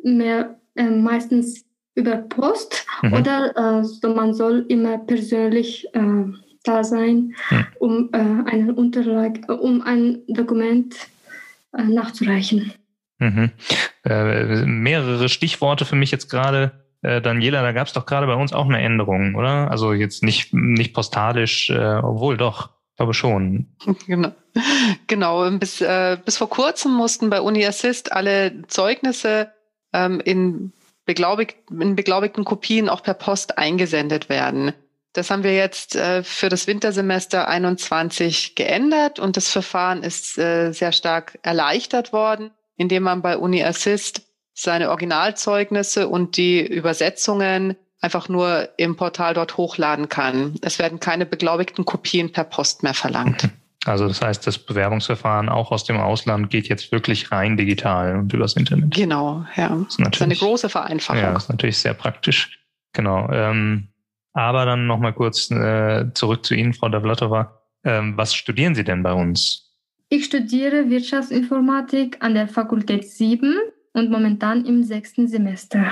mehr 0.03 0.59
äh, 0.75 0.89
meistens 0.89 1.65
über 1.95 2.17
Post 2.17 2.85
mhm. 3.01 3.13
oder 3.13 3.79
äh, 3.79 3.83
so 3.83 4.13
man 4.13 4.33
soll 4.33 4.63
immer 4.69 4.99
persönlich 4.99 5.87
äh, 5.93 6.25
da 6.63 6.83
sein, 6.83 7.33
mhm. 7.49 7.65
um 7.79 8.09
äh, 8.13 8.17
einen 8.17 8.71
Unterlag, 8.71 9.39
äh, 9.47 9.53
um 9.53 9.81
ein 9.81 10.21
Dokument 10.27 10.95
nachzureichen. 11.77 12.71
Mhm. 13.19 13.51
Mehrere 14.05 15.27
Stichworte 15.27 15.83
für 15.83 15.97
mich 15.97 16.09
jetzt 16.09 16.29
gerade. 16.29 16.71
Daniela, 17.01 17.61
da 17.61 17.73
gab 17.73 17.87
es 17.87 17.91
doch 17.93 18.05
gerade 18.05 18.27
bei 18.27 18.35
uns 18.35 18.53
auch 18.53 18.63
eine 18.63 18.79
Änderung, 18.79 19.35
oder? 19.35 19.69
Also 19.69 19.91
jetzt 19.91 20.23
nicht, 20.23 20.53
nicht 20.53 20.93
postalisch, 20.93 21.69
obwohl 21.69 22.37
doch, 22.37 22.69
ich 22.95 22.97
glaube 22.97 23.13
schon. 23.13 23.67
Genau. 24.07 24.31
Genau, 25.07 25.51
bis, 25.51 25.83
bis 26.23 26.37
vor 26.37 26.49
kurzem 26.49 26.93
mussten 26.93 27.29
bei 27.29 27.41
Uni 27.41 27.65
Assist 27.65 28.13
alle 28.13 28.63
Zeugnisse 28.67 29.51
ähm, 29.91 30.21
in 30.21 30.71
beglaubigt, 31.05 31.57
in 31.69 31.97
beglaubigten 31.97 32.45
Kopien 32.45 32.87
auch 32.87 33.03
per 33.03 33.13
Post 33.13 33.57
eingesendet 33.57 34.29
werden. 34.29 34.73
Das 35.13 35.29
haben 35.29 35.43
wir 35.43 35.53
jetzt 35.53 35.95
äh, 35.95 36.23
für 36.23 36.49
das 36.49 36.67
Wintersemester 36.67 37.47
21 37.47 38.55
geändert 38.55 39.19
und 39.19 39.37
das 39.37 39.49
Verfahren 39.49 40.03
ist 40.03 40.37
äh, 40.37 40.71
sehr 40.71 40.91
stark 40.91 41.39
erleichtert 41.41 42.11
worden, 42.11 42.51
indem 42.75 43.03
man 43.03 43.21
bei 43.21 43.37
Uni 43.37 43.63
Assist 43.63 44.23
seine 44.53 44.89
Originalzeugnisse 44.89 46.07
und 46.07 46.37
die 46.37 46.65
Übersetzungen 46.65 47.75
einfach 48.05 48.29
nur 48.29 48.69
im 48.77 48.95
Portal 48.95 49.33
dort 49.33 49.57
hochladen 49.57 50.07
kann. 50.07 50.53
Es 50.61 50.79
werden 50.79 50.99
keine 50.99 51.25
beglaubigten 51.25 51.85
Kopien 51.85 52.31
per 52.31 52.43
Post 52.43 52.83
mehr 52.83 52.93
verlangt. 52.93 53.49
Also 53.85 54.07
das 54.07 54.21
heißt, 54.21 54.45
das 54.47 54.57
Bewerbungsverfahren 54.57 55.49
auch 55.49 55.71
aus 55.71 55.83
dem 55.83 55.97
Ausland 55.97 56.49
geht 56.49 56.67
jetzt 56.69 56.91
wirklich 56.91 57.31
rein 57.31 57.57
digital 57.57 58.15
und 58.17 58.33
übers 58.33 58.55
Internet. 58.55 58.93
Genau, 58.93 59.45
ja. 59.55 59.69
Das 59.69 59.89
ist, 59.89 59.99
das 59.99 60.15
ist 60.15 60.21
eine 60.21 60.35
große 60.35 60.69
Vereinfachung. 60.69 61.21
Ja, 61.21 61.33
das 61.33 61.43
ist 61.43 61.49
natürlich 61.49 61.77
sehr 61.77 61.93
praktisch. 61.93 62.59
Genau. 62.93 63.29
Ähm, 63.31 63.89
aber 64.33 64.65
dann 64.65 64.87
nochmal 64.87 65.13
kurz 65.13 65.51
äh, 65.51 66.11
zurück 66.13 66.45
zu 66.45 66.55
Ihnen, 66.55 66.73
Frau 66.73 66.89
Davlatova. 66.89 67.61
Ähm, 67.83 68.17
was 68.17 68.33
studieren 68.33 68.75
Sie 68.75 68.83
denn 68.83 69.03
bei 69.03 69.13
uns? 69.13 69.73
Ich 70.09 70.25
studiere 70.25 70.89
Wirtschaftsinformatik 70.89 72.17
an 72.21 72.33
der 72.33 72.47
Fakultät 72.47 73.09
7 73.09 73.55
und 73.93 74.09
momentan 74.09 74.65
im 74.65 74.83
sechsten 74.83 75.27
Semester. 75.27 75.91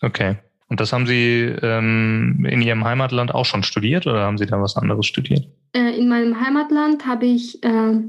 Okay. 0.00 0.38
Und 0.68 0.80
das 0.80 0.92
haben 0.92 1.06
Sie 1.06 1.40
ähm, 1.62 2.46
in 2.48 2.60
Ihrem 2.60 2.84
Heimatland 2.84 3.34
auch 3.34 3.46
schon 3.46 3.62
studiert 3.62 4.06
oder 4.06 4.20
haben 4.20 4.36
Sie 4.36 4.46
da 4.46 4.60
was 4.60 4.76
anderes 4.76 5.06
studiert? 5.06 5.48
Äh, 5.72 5.98
in 5.98 6.08
meinem 6.08 6.38
Heimatland 6.40 7.06
habe 7.06 7.26
ich 7.26 7.62
äh, 7.64 8.00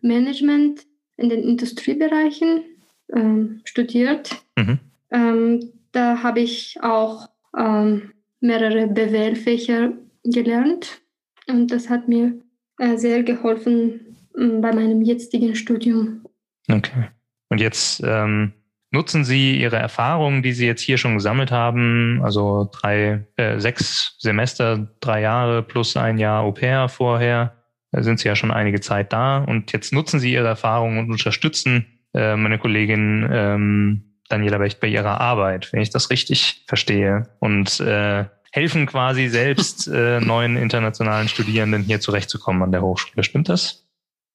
Management 0.00 0.84
in 1.16 1.28
den 1.28 1.42
Industriebereichen 1.42 2.62
äh, 3.08 3.60
studiert. 3.64 4.36
Mhm. 4.56 4.78
Ähm, 5.10 5.72
da 5.92 6.22
habe 6.22 6.40
ich 6.40 6.78
auch 6.82 7.28
ähm, 7.56 8.12
mehrere 8.40 8.88
BWL-Fächer 8.88 9.92
gelernt 10.24 11.00
und 11.48 11.70
das 11.70 11.88
hat 11.88 12.08
mir 12.08 12.34
äh, 12.78 12.96
sehr 12.96 13.22
geholfen 13.22 14.16
ähm, 14.36 14.60
bei 14.60 14.72
meinem 14.72 15.02
jetzigen 15.02 15.54
Studium. 15.54 16.24
Okay. 16.70 17.08
Und 17.48 17.60
jetzt 17.60 18.02
ähm, 18.04 18.52
nutzen 18.90 19.24
Sie 19.24 19.60
Ihre 19.60 19.76
Erfahrungen, 19.76 20.42
die 20.42 20.52
Sie 20.52 20.66
jetzt 20.66 20.82
hier 20.82 20.98
schon 20.98 21.14
gesammelt 21.14 21.50
haben, 21.50 22.20
also 22.22 22.70
drei, 22.72 23.26
äh, 23.36 23.58
sechs 23.58 24.16
Semester, 24.18 24.88
drei 25.00 25.20
Jahre 25.20 25.62
plus 25.62 25.96
ein 25.96 26.18
Jahr 26.18 26.42
Au 26.42 26.52
pair 26.52 26.88
vorher, 26.88 27.54
da 27.92 28.02
sind 28.02 28.20
Sie 28.20 28.28
ja 28.28 28.36
schon 28.36 28.50
einige 28.50 28.80
Zeit 28.80 29.12
da 29.12 29.38
und 29.38 29.72
jetzt 29.72 29.92
nutzen 29.92 30.20
Sie 30.20 30.32
Ihre 30.32 30.48
Erfahrungen 30.48 30.98
und 30.98 31.10
unterstützen 31.10 31.86
äh, 32.14 32.36
meine 32.36 32.58
Kollegin 32.58 33.28
ähm, 33.30 34.08
Daniela 34.28 34.58
Becht 34.58 34.80
bei 34.80 34.88
ihrer 34.88 35.20
Arbeit, 35.20 35.72
wenn 35.72 35.80
ich 35.80 35.90
das 35.90 36.10
richtig 36.10 36.64
verstehe. 36.66 37.28
Und 37.40 37.80
äh, 37.80 38.24
helfen 38.52 38.86
quasi 38.86 39.28
selbst 39.28 39.88
äh, 39.88 40.20
neuen 40.20 40.56
internationalen 40.56 41.28
Studierenden 41.28 41.82
hier 41.82 42.00
zurechtzukommen 42.00 42.62
an 42.62 42.72
der 42.72 42.82
Hochschule. 42.82 43.22
Stimmt 43.22 43.48
das? 43.48 43.86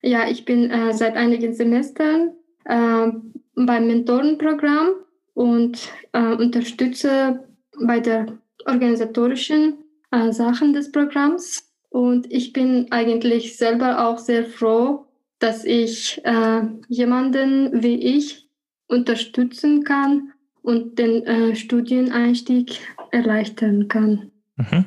Ja, 0.02 0.28
ich 0.28 0.46
bin 0.46 0.70
äh, 0.70 0.94
seit 0.94 1.16
einigen 1.16 1.54
Semestern 1.54 2.32
äh, 2.66 3.08
beim 3.56 3.88
Mentorenprogramm 3.88 4.90
und 5.34 5.90
äh, 6.12 6.34
unterstütze 6.36 7.44
bei 7.86 8.00
der 8.00 8.38
organisatorischen 8.66 9.78
äh, 10.12 10.32
Sachen 10.32 10.74
des 10.74 10.92
Programms. 10.92 11.70
Und 11.90 12.32
ich 12.32 12.54
bin 12.54 12.88
eigentlich 12.92 13.58
selber 13.58 14.08
auch 14.08 14.18
sehr 14.18 14.46
froh, 14.46 15.06
dass 15.40 15.66
ich 15.66 16.22
äh, 16.24 16.62
jemanden 16.88 17.84
wie 17.84 17.96
ich 17.96 18.48
unterstützen 18.88 19.84
kann 19.84 20.32
und 20.62 20.98
den 20.98 21.24
äh, 21.26 21.56
Studieneinstieg 21.56 22.80
erleichtern 23.12 23.88
kann. 23.88 24.32
Mhm. 24.56 24.86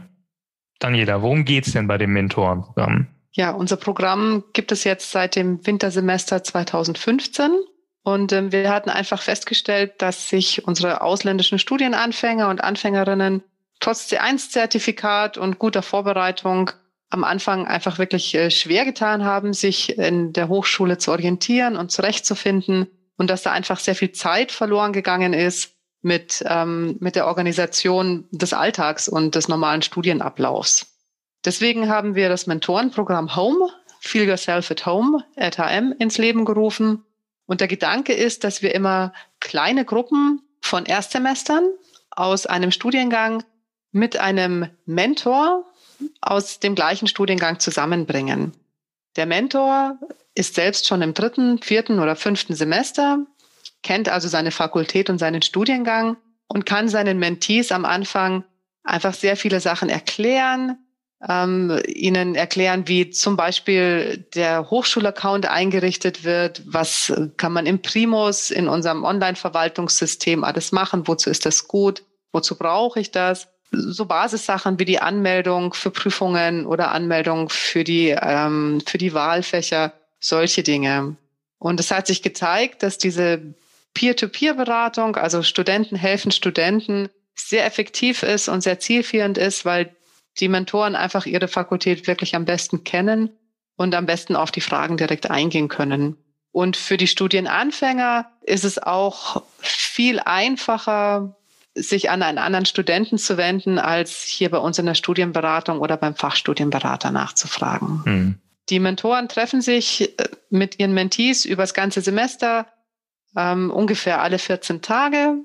Daniela, 0.78 1.22
worum 1.22 1.44
geht 1.44 1.66
es 1.66 1.72
denn 1.72 1.86
bei 1.86 1.98
dem 1.98 2.12
Mentorenprogramm? 2.12 3.08
Ja, 3.32 3.50
unser 3.50 3.76
Programm 3.76 4.44
gibt 4.52 4.72
es 4.72 4.84
jetzt 4.84 5.10
seit 5.10 5.36
dem 5.36 5.64
Wintersemester 5.66 6.42
2015 6.42 7.50
und 8.06 8.32
ähm, 8.32 8.52
wir 8.52 8.70
hatten 8.70 8.88
einfach 8.88 9.20
festgestellt, 9.20 9.94
dass 9.98 10.28
sich 10.28 10.64
unsere 10.64 11.00
ausländischen 11.00 11.58
Studienanfänger 11.58 12.48
und 12.48 12.62
Anfängerinnen 12.62 13.42
trotz 13.80 14.06
C1-Zertifikat 14.12 15.38
und 15.38 15.58
guter 15.58 15.82
Vorbereitung 15.82 16.70
am 17.10 17.24
Anfang 17.24 17.66
einfach 17.66 17.98
wirklich 17.98 18.32
äh, 18.36 18.52
schwer 18.52 18.84
getan 18.84 19.24
haben, 19.24 19.52
sich 19.52 19.98
in 19.98 20.32
der 20.32 20.46
Hochschule 20.46 20.98
zu 20.98 21.10
orientieren 21.10 21.76
und 21.76 21.90
zurechtzufinden 21.90 22.86
und 23.16 23.28
dass 23.28 23.42
da 23.42 23.50
einfach 23.50 23.80
sehr 23.80 23.96
viel 23.96 24.12
Zeit 24.12 24.52
verloren 24.52 24.92
gegangen 24.92 25.32
ist 25.32 25.74
mit, 26.00 26.44
ähm, 26.46 26.98
mit 27.00 27.16
der 27.16 27.26
Organisation 27.26 28.28
des 28.30 28.52
Alltags 28.52 29.08
und 29.08 29.34
des 29.34 29.48
normalen 29.48 29.82
Studienablaufs. 29.82 30.94
Deswegen 31.44 31.88
haben 31.88 32.14
wir 32.14 32.28
das 32.28 32.46
Mentorenprogramm 32.46 33.34
Home, 33.34 33.68
Feel 33.98 34.28
Yourself 34.28 34.70
at 34.70 34.86
Home, 34.86 35.24
RTM, 35.34 35.92
ins 35.98 36.18
Leben 36.18 36.44
gerufen 36.44 37.02
und 37.46 37.60
der 37.60 37.68
Gedanke 37.68 38.12
ist, 38.12 38.44
dass 38.44 38.62
wir 38.62 38.74
immer 38.74 39.12
kleine 39.40 39.84
Gruppen 39.84 40.42
von 40.60 40.84
Erstsemestern 40.84 41.68
aus 42.10 42.46
einem 42.46 42.72
Studiengang 42.72 43.44
mit 43.92 44.18
einem 44.18 44.68
Mentor 44.84 45.64
aus 46.20 46.60
dem 46.60 46.74
gleichen 46.74 47.08
Studiengang 47.08 47.60
zusammenbringen. 47.60 48.52
Der 49.16 49.26
Mentor 49.26 49.98
ist 50.34 50.54
selbst 50.54 50.86
schon 50.86 51.02
im 51.02 51.14
dritten, 51.14 51.62
vierten 51.62 52.00
oder 52.00 52.16
fünften 52.16 52.54
Semester, 52.54 53.24
kennt 53.82 54.08
also 54.08 54.28
seine 54.28 54.50
Fakultät 54.50 55.08
und 55.08 55.18
seinen 55.18 55.42
Studiengang 55.42 56.16
und 56.48 56.66
kann 56.66 56.88
seinen 56.88 57.18
Mentees 57.18 57.72
am 57.72 57.84
Anfang 57.84 58.44
einfach 58.84 59.14
sehr 59.14 59.36
viele 59.36 59.60
Sachen 59.60 59.88
erklären, 59.88 60.78
ähm, 61.26 61.80
ihnen 61.86 62.34
erklären, 62.34 62.88
wie 62.88 63.10
zum 63.10 63.36
Beispiel 63.36 64.26
der 64.34 64.70
Hochschulaccount 64.70 65.46
eingerichtet 65.46 66.24
wird, 66.24 66.62
was 66.66 67.12
kann 67.36 67.52
man 67.52 67.66
im 67.66 67.80
Primus 67.80 68.50
in 68.50 68.68
unserem 68.68 69.04
Online-Verwaltungssystem 69.04 70.44
alles 70.44 70.72
machen, 70.72 71.08
wozu 71.08 71.30
ist 71.30 71.46
das 71.46 71.68
gut, 71.68 72.02
wozu 72.32 72.56
brauche 72.56 73.00
ich 73.00 73.10
das. 73.10 73.48
So 73.72 74.06
Basissachen 74.06 74.78
wie 74.78 74.84
die 74.84 75.00
Anmeldung 75.00 75.74
für 75.74 75.90
Prüfungen 75.90 76.66
oder 76.66 76.92
Anmeldung 76.92 77.48
für 77.48 77.82
die, 77.82 78.10
ähm, 78.10 78.82
für 78.86 78.98
die 78.98 79.14
Wahlfächer, 79.14 79.92
solche 80.20 80.62
Dinge. 80.62 81.16
Und 81.58 81.80
es 81.80 81.90
hat 81.90 82.06
sich 82.06 82.22
gezeigt, 82.22 82.82
dass 82.82 82.98
diese 82.98 83.40
Peer-to-Peer-Beratung, 83.94 85.16
also 85.16 85.42
Studenten 85.42 85.96
helfen 85.96 86.30
Studenten, 86.30 87.08
sehr 87.34 87.66
effektiv 87.66 88.22
ist 88.22 88.48
und 88.48 88.62
sehr 88.62 88.78
zielführend 88.78 89.38
ist, 89.38 89.64
weil 89.64 89.95
die 90.38 90.48
Mentoren 90.48 90.94
einfach 90.94 91.26
ihre 91.26 91.48
Fakultät 91.48 92.06
wirklich 92.06 92.34
am 92.34 92.44
besten 92.44 92.84
kennen 92.84 93.30
und 93.76 93.94
am 93.94 94.06
besten 94.06 94.36
auf 94.36 94.50
die 94.50 94.60
Fragen 94.60 94.96
direkt 94.96 95.30
eingehen 95.30 95.68
können. 95.68 96.16
Und 96.52 96.76
für 96.76 96.96
die 96.96 97.06
Studienanfänger 97.06 98.30
ist 98.42 98.64
es 98.64 98.82
auch 98.82 99.42
viel 99.58 100.20
einfacher, 100.20 101.36
sich 101.74 102.08
an 102.08 102.22
einen 102.22 102.38
anderen 102.38 102.64
Studenten 102.64 103.18
zu 103.18 103.36
wenden, 103.36 103.78
als 103.78 104.22
hier 104.22 104.50
bei 104.50 104.58
uns 104.58 104.78
in 104.78 104.86
der 104.86 104.94
Studienberatung 104.94 105.80
oder 105.80 105.98
beim 105.98 106.14
Fachstudienberater 106.14 107.10
nachzufragen. 107.10 108.02
Mhm. 108.04 108.38
Die 108.70 108.80
Mentoren 108.80 109.28
treffen 109.28 109.60
sich 109.60 110.18
äh, 110.18 110.28
mit 110.48 110.78
ihren 110.78 110.94
Mentees 110.94 111.44
über 111.44 111.62
das 111.62 111.74
ganze 111.74 112.00
Semester, 112.00 112.66
ähm, 113.36 113.70
ungefähr 113.70 114.22
alle 114.22 114.38
14 114.38 114.80
Tage. 114.80 115.36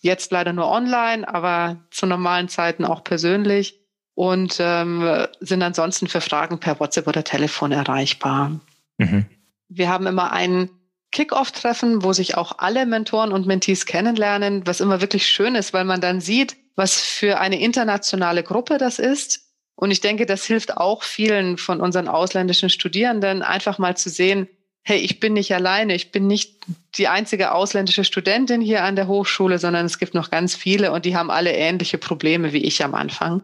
Jetzt 0.00 0.32
leider 0.32 0.52
nur 0.52 0.70
online, 0.70 1.28
aber 1.28 1.84
zu 1.90 2.06
normalen 2.06 2.48
Zeiten 2.48 2.84
auch 2.84 3.04
persönlich 3.04 3.85
und 4.16 4.56
ähm, 4.60 5.26
sind 5.40 5.62
ansonsten 5.62 6.08
für 6.08 6.22
Fragen 6.22 6.58
per 6.58 6.80
WhatsApp 6.80 7.06
oder 7.06 7.22
Telefon 7.22 7.70
erreichbar. 7.70 8.58
Mhm. 8.96 9.26
Wir 9.68 9.90
haben 9.90 10.06
immer 10.06 10.32
ein 10.32 10.70
Kick-Off-Treffen, 11.12 12.02
wo 12.02 12.14
sich 12.14 12.34
auch 12.34 12.58
alle 12.58 12.86
Mentoren 12.86 13.30
und 13.30 13.46
Mentees 13.46 13.84
kennenlernen, 13.84 14.66
was 14.66 14.80
immer 14.80 15.02
wirklich 15.02 15.28
schön 15.28 15.54
ist, 15.54 15.74
weil 15.74 15.84
man 15.84 16.00
dann 16.00 16.22
sieht, 16.22 16.56
was 16.76 16.98
für 16.98 17.38
eine 17.38 17.60
internationale 17.60 18.42
Gruppe 18.42 18.78
das 18.78 18.98
ist. 18.98 19.50
Und 19.74 19.90
ich 19.90 20.00
denke, 20.00 20.24
das 20.24 20.46
hilft 20.46 20.78
auch 20.78 21.02
vielen 21.02 21.58
von 21.58 21.82
unseren 21.82 22.08
ausländischen 22.08 22.70
Studierenden, 22.70 23.42
einfach 23.42 23.76
mal 23.76 23.98
zu 23.98 24.08
sehen, 24.08 24.48
hey, 24.82 24.98
ich 24.98 25.20
bin 25.20 25.34
nicht 25.34 25.52
alleine, 25.54 25.94
ich 25.94 26.10
bin 26.10 26.26
nicht 26.26 26.64
die 26.94 27.08
einzige 27.08 27.52
ausländische 27.52 28.04
Studentin 28.04 28.62
hier 28.62 28.82
an 28.82 28.96
der 28.96 29.08
Hochschule, 29.08 29.58
sondern 29.58 29.84
es 29.84 29.98
gibt 29.98 30.14
noch 30.14 30.30
ganz 30.30 30.54
viele 30.54 30.92
und 30.92 31.04
die 31.04 31.16
haben 31.16 31.30
alle 31.30 31.52
ähnliche 31.52 31.98
Probleme 31.98 32.54
wie 32.54 32.64
ich 32.64 32.82
am 32.82 32.94
Anfang. 32.94 33.42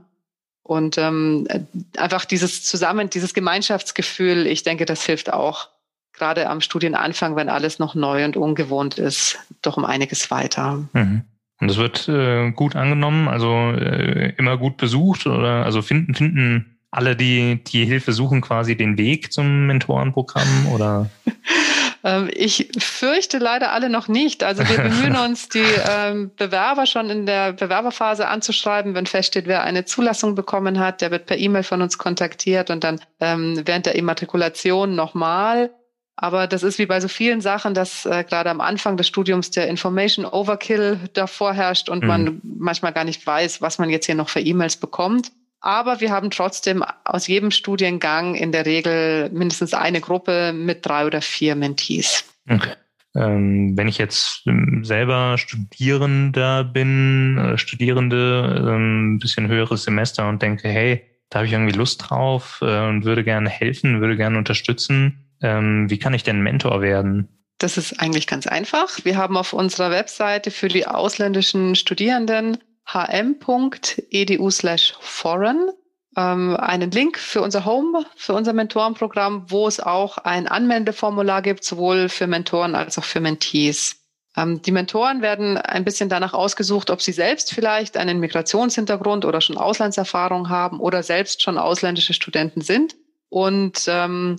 Und 0.62 0.96
ähm, 0.96 1.48
einfach 1.96 2.24
dieses 2.24 2.64
Zusammen, 2.64 3.10
dieses 3.10 3.34
Gemeinschaftsgefühl, 3.34 4.46
ich 4.46 4.62
denke, 4.62 4.84
das 4.84 5.04
hilft 5.04 5.32
auch 5.32 5.68
gerade 6.12 6.48
am 6.48 6.60
Studienanfang, 6.60 7.36
wenn 7.36 7.48
alles 7.48 7.78
noch 7.78 7.94
neu 7.94 8.24
und 8.24 8.36
ungewohnt 8.36 8.98
ist, 8.98 9.38
doch 9.62 9.76
um 9.76 9.84
einiges 9.84 10.30
weiter. 10.30 10.84
Mhm. 10.92 11.22
Und 11.60 11.70
es 11.70 11.76
wird 11.76 12.08
äh, 12.08 12.50
gut 12.50 12.76
angenommen, 12.76 13.28
also 13.28 13.70
äh, 13.72 14.34
immer 14.36 14.56
gut 14.58 14.76
besucht 14.76 15.26
oder 15.26 15.64
also 15.64 15.80
finden, 15.80 16.14
finden 16.14 16.78
alle, 16.90 17.16
die 17.16 17.62
die 17.64 17.84
Hilfe 17.84 18.12
suchen, 18.12 18.40
quasi 18.40 18.76
den 18.76 18.98
Weg 18.98 19.32
zum 19.32 19.66
Mentorenprogramm 19.66 20.66
oder? 20.72 21.08
Ähm, 22.04 22.30
ich 22.32 22.68
fürchte 22.78 23.38
leider 23.38 23.72
alle 23.72 23.88
noch 23.88 24.08
nicht. 24.08 24.42
Also 24.42 24.66
wir 24.68 24.76
bemühen 24.82 25.16
uns, 25.16 25.48
die 25.48 25.64
ähm, 25.88 26.30
Bewerber 26.36 26.86
schon 26.86 27.10
in 27.10 27.26
der 27.26 27.52
Bewerberphase 27.52 28.28
anzuschreiben, 28.28 28.94
wenn 28.94 29.06
feststeht, 29.06 29.46
wer 29.46 29.62
eine 29.62 29.84
Zulassung 29.84 30.34
bekommen 30.34 30.78
hat. 30.78 31.00
Der 31.00 31.10
wird 31.10 31.26
per 31.26 31.38
E-Mail 31.38 31.62
von 31.62 31.82
uns 31.82 31.98
kontaktiert 31.98 32.70
und 32.70 32.84
dann 32.84 33.00
ähm, 33.20 33.62
während 33.64 33.86
der 33.86 33.94
Immatrikulation 33.94 34.94
nochmal. 34.94 35.70
Aber 36.16 36.46
das 36.46 36.62
ist 36.62 36.78
wie 36.78 36.86
bei 36.86 37.00
so 37.00 37.08
vielen 37.08 37.40
Sachen, 37.40 37.74
dass 37.74 38.04
äh, 38.06 38.24
gerade 38.24 38.50
am 38.50 38.60
Anfang 38.60 38.96
des 38.96 39.08
Studiums 39.08 39.50
der 39.50 39.68
Information 39.68 40.24
Overkill 40.24 41.00
davor 41.14 41.52
herrscht 41.54 41.88
und 41.88 42.02
mhm. 42.02 42.08
man 42.08 42.40
manchmal 42.42 42.92
gar 42.92 43.04
nicht 43.04 43.26
weiß, 43.26 43.62
was 43.62 43.78
man 43.78 43.90
jetzt 43.90 44.06
hier 44.06 44.14
noch 44.14 44.28
für 44.28 44.40
E-Mails 44.40 44.76
bekommt. 44.76 45.32
Aber 45.62 46.00
wir 46.00 46.10
haben 46.10 46.30
trotzdem 46.30 46.84
aus 47.04 47.28
jedem 47.28 47.52
Studiengang 47.52 48.34
in 48.34 48.52
der 48.52 48.66
Regel 48.66 49.30
mindestens 49.30 49.74
eine 49.74 50.00
Gruppe 50.00 50.52
mit 50.52 50.84
drei 50.84 51.06
oder 51.06 51.22
vier 51.22 51.54
Mentees. 51.54 52.24
Okay. 52.50 52.72
Ähm, 53.14 53.76
wenn 53.76 53.88
ich 53.88 53.98
jetzt 53.98 54.42
ähm, 54.46 54.84
selber 54.84 55.38
Studierender 55.38 56.64
bin, 56.64 57.38
äh, 57.38 57.58
Studierende, 57.58 58.64
ähm, 58.68 59.14
ein 59.14 59.18
bisschen 59.18 59.48
höheres 59.48 59.84
Semester 59.84 60.28
und 60.28 60.42
denke, 60.42 60.68
hey, 60.68 61.02
da 61.28 61.38
habe 61.38 61.46
ich 61.46 61.52
irgendwie 61.52 61.76
Lust 61.76 62.02
drauf 62.08 62.58
äh, 62.62 62.88
und 62.88 63.04
würde 63.04 63.22
gerne 63.22 63.48
helfen, 63.48 64.00
würde 64.00 64.16
gerne 64.16 64.38
unterstützen, 64.38 65.26
ähm, 65.42 65.90
wie 65.90 65.98
kann 65.98 66.14
ich 66.14 66.22
denn 66.22 66.40
Mentor 66.40 66.80
werden? 66.80 67.28
Das 67.58 67.76
ist 67.76 68.00
eigentlich 68.00 68.26
ganz 68.26 68.46
einfach. 68.46 68.88
Wir 69.04 69.16
haben 69.16 69.36
auf 69.36 69.52
unserer 69.52 69.90
Webseite 69.90 70.50
für 70.50 70.68
die 70.68 70.86
ausländischen 70.86 71.76
Studierenden 71.76 72.58
hm.edu 72.84 74.50
slash 74.50 74.94
foreign 75.00 75.70
ähm, 76.16 76.56
einen 76.56 76.90
Link 76.90 77.18
für 77.18 77.42
unser 77.42 77.64
Home, 77.64 78.04
für 78.16 78.34
unser 78.34 78.52
Mentorenprogramm, 78.52 79.46
wo 79.48 79.66
es 79.66 79.80
auch 79.80 80.18
ein 80.18 80.46
Anmeldeformular 80.46 81.42
gibt, 81.42 81.64
sowohl 81.64 82.08
für 82.08 82.26
Mentoren 82.26 82.74
als 82.74 82.98
auch 82.98 83.04
für 83.04 83.20
Mentees. 83.20 83.96
Ähm, 84.36 84.62
die 84.62 84.72
Mentoren 84.72 85.22
werden 85.22 85.56
ein 85.56 85.84
bisschen 85.84 86.08
danach 86.08 86.34
ausgesucht, 86.34 86.90
ob 86.90 87.00
sie 87.02 87.12
selbst 87.12 87.52
vielleicht 87.52 87.96
einen 87.96 88.20
Migrationshintergrund 88.20 89.24
oder 89.24 89.40
schon 89.40 89.56
Auslandserfahrung 89.56 90.48
haben 90.48 90.80
oder 90.80 91.02
selbst 91.02 91.42
schon 91.42 91.58
ausländische 91.58 92.14
Studenten 92.14 92.60
sind. 92.60 92.96
Und 93.28 93.84
ähm, 93.88 94.36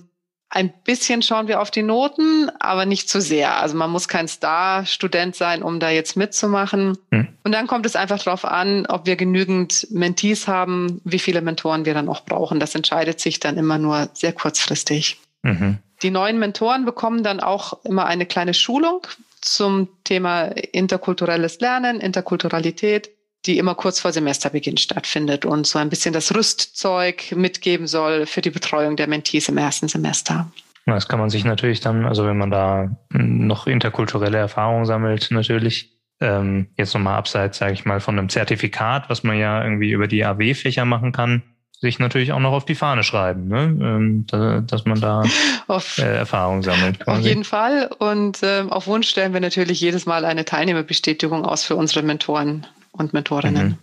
ein 0.54 0.72
bisschen 0.84 1.20
schauen 1.20 1.48
wir 1.48 1.60
auf 1.60 1.72
die 1.72 1.82
Noten, 1.82 2.48
aber 2.60 2.86
nicht 2.86 3.08
zu 3.08 3.20
sehr. 3.20 3.56
Also 3.60 3.76
man 3.76 3.90
muss 3.90 4.06
kein 4.06 4.28
Star-Student 4.28 5.34
sein, 5.34 5.64
um 5.64 5.80
da 5.80 5.90
jetzt 5.90 6.16
mitzumachen. 6.16 6.96
Hm. 7.10 7.26
Und 7.42 7.52
dann 7.52 7.66
kommt 7.66 7.86
es 7.86 7.96
einfach 7.96 8.22
darauf 8.22 8.44
an, 8.44 8.86
ob 8.86 9.04
wir 9.04 9.16
genügend 9.16 9.88
Mentees 9.90 10.46
haben, 10.46 11.00
wie 11.04 11.18
viele 11.18 11.40
Mentoren 11.40 11.84
wir 11.84 11.92
dann 11.92 12.08
auch 12.08 12.24
brauchen. 12.24 12.60
Das 12.60 12.74
entscheidet 12.76 13.18
sich 13.18 13.40
dann 13.40 13.58
immer 13.58 13.78
nur 13.78 14.08
sehr 14.12 14.32
kurzfristig. 14.32 15.18
Mhm. 15.42 15.78
Die 16.02 16.10
neuen 16.10 16.38
Mentoren 16.38 16.84
bekommen 16.84 17.24
dann 17.24 17.40
auch 17.40 17.84
immer 17.84 18.06
eine 18.06 18.24
kleine 18.24 18.54
Schulung 18.54 19.06
zum 19.40 19.88
Thema 20.04 20.44
interkulturelles 20.44 21.58
Lernen, 21.58 22.00
Interkulturalität 22.00 23.10
die 23.46 23.58
immer 23.58 23.74
kurz 23.74 24.00
vor 24.00 24.12
Semesterbeginn 24.12 24.76
stattfindet 24.76 25.44
und 25.44 25.66
so 25.66 25.78
ein 25.78 25.90
bisschen 25.90 26.12
das 26.12 26.34
Rüstzeug 26.34 27.32
mitgeben 27.36 27.86
soll 27.86 28.26
für 28.26 28.40
die 28.40 28.50
Betreuung 28.50 28.96
der 28.96 29.06
Mentees 29.06 29.48
im 29.48 29.58
ersten 29.58 29.88
Semester. 29.88 30.50
Das 30.86 31.08
kann 31.08 31.18
man 31.18 31.30
sich 31.30 31.44
natürlich 31.44 31.80
dann, 31.80 32.04
also 32.04 32.26
wenn 32.26 32.36
man 32.36 32.50
da 32.50 32.96
noch 33.10 33.66
interkulturelle 33.66 34.38
Erfahrungen 34.38 34.84
sammelt, 34.84 35.30
natürlich 35.30 35.94
ähm, 36.20 36.68
jetzt 36.76 36.94
nochmal 36.94 37.16
abseits, 37.16 37.58
sage 37.58 37.72
ich 37.72 37.84
mal, 37.84 38.00
von 38.00 38.18
einem 38.18 38.28
Zertifikat, 38.28 39.08
was 39.08 39.22
man 39.24 39.38
ja 39.38 39.62
irgendwie 39.62 39.90
über 39.90 40.06
die 40.06 40.24
AW-Fächer 40.24 40.84
machen 40.84 41.12
kann, 41.12 41.42
sich 41.80 41.98
natürlich 41.98 42.32
auch 42.32 42.38
noch 42.38 42.52
auf 42.52 42.64
die 42.64 42.74
Fahne 42.74 43.02
schreiben, 43.02 43.48
ne? 43.48 43.62
ähm, 43.62 44.26
da, 44.26 44.60
dass 44.60 44.84
man 44.84 45.00
da 45.00 45.22
auf, 45.66 45.98
äh, 45.98 46.16
Erfahrung 46.16 46.62
sammelt. 46.62 47.00
Quasi. 47.00 47.18
Auf 47.18 47.26
jeden 47.26 47.44
Fall. 47.44 47.90
Und 47.98 48.40
ähm, 48.42 48.70
auf 48.70 48.86
Wunsch 48.86 49.08
stellen 49.08 49.32
wir 49.32 49.40
natürlich 49.40 49.80
jedes 49.80 50.06
Mal 50.06 50.24
eine 50.24 50.44
Teilnehmerbestätigung 50.44 51.44
aus 51.44 51.64
für 51.64 51.76
unsere 51.76 52.02
Mentoren 52.02 52.66
und 52.94 53.12
Mentorinnen. 53.12 53.68
Mhm. 53.68 53.78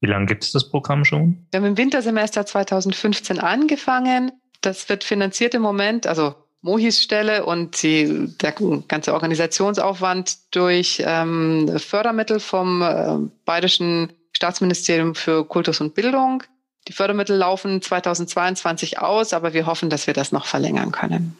Wie 0.00 0.06
lange 0.08 0.26
gibt 0.26 0.44
es 0.44 0.52
das 0.52 0.68
Programm 0.68 1.04
schon? 1.04 1.46
Wir 1.50 1.60
haben 1.60 1.66
im 1.66 1.76
Wintersemester 1.76 2.44
2015 2.46 3.40
angefangen. 3.40 4.32
Das 4.60 4.88
wird 4.88 5.04
finanziert 5.04 5.54
im 5.54 5.62
Moment, 5.62 6.06
also 6.06 6.34
Mohis 6.62 7.02
Stelle 7.02 7.44
und 7.44 7.82
die, 7.82 8.34
der 8.40 8.54
ganze 8.88 9.14
Organisationsaufwand 9.14 10.54
durch 10.54 11.02
ähm, 11.04 11.78
Fördermittel 11.78 12.40
vom 12.40 12.82
äh, 12.82 13.18
Bayerischen 13.44 14.12
Staatsministerium 14.32 15.14
für 15.14 15.46
Kultus 15.46 15.80
und 15.80 15.94
Bildung. 15.94 16.42
Die 16.88 16.92
Fördermittel 16.92 17.36
laufen 17.36 17.80
2022 17.82 18.98
aus, 18.98 19.32
aber 19.32 19.54
wir 19.54 19.66
hoffen, 19.66 19.90
dass 19.90 20.06
wir 20.06 20.14
das 20.14 20.32
noch 20.32 20.46
verlängern 20.46 20.92
können. 20.92 21.36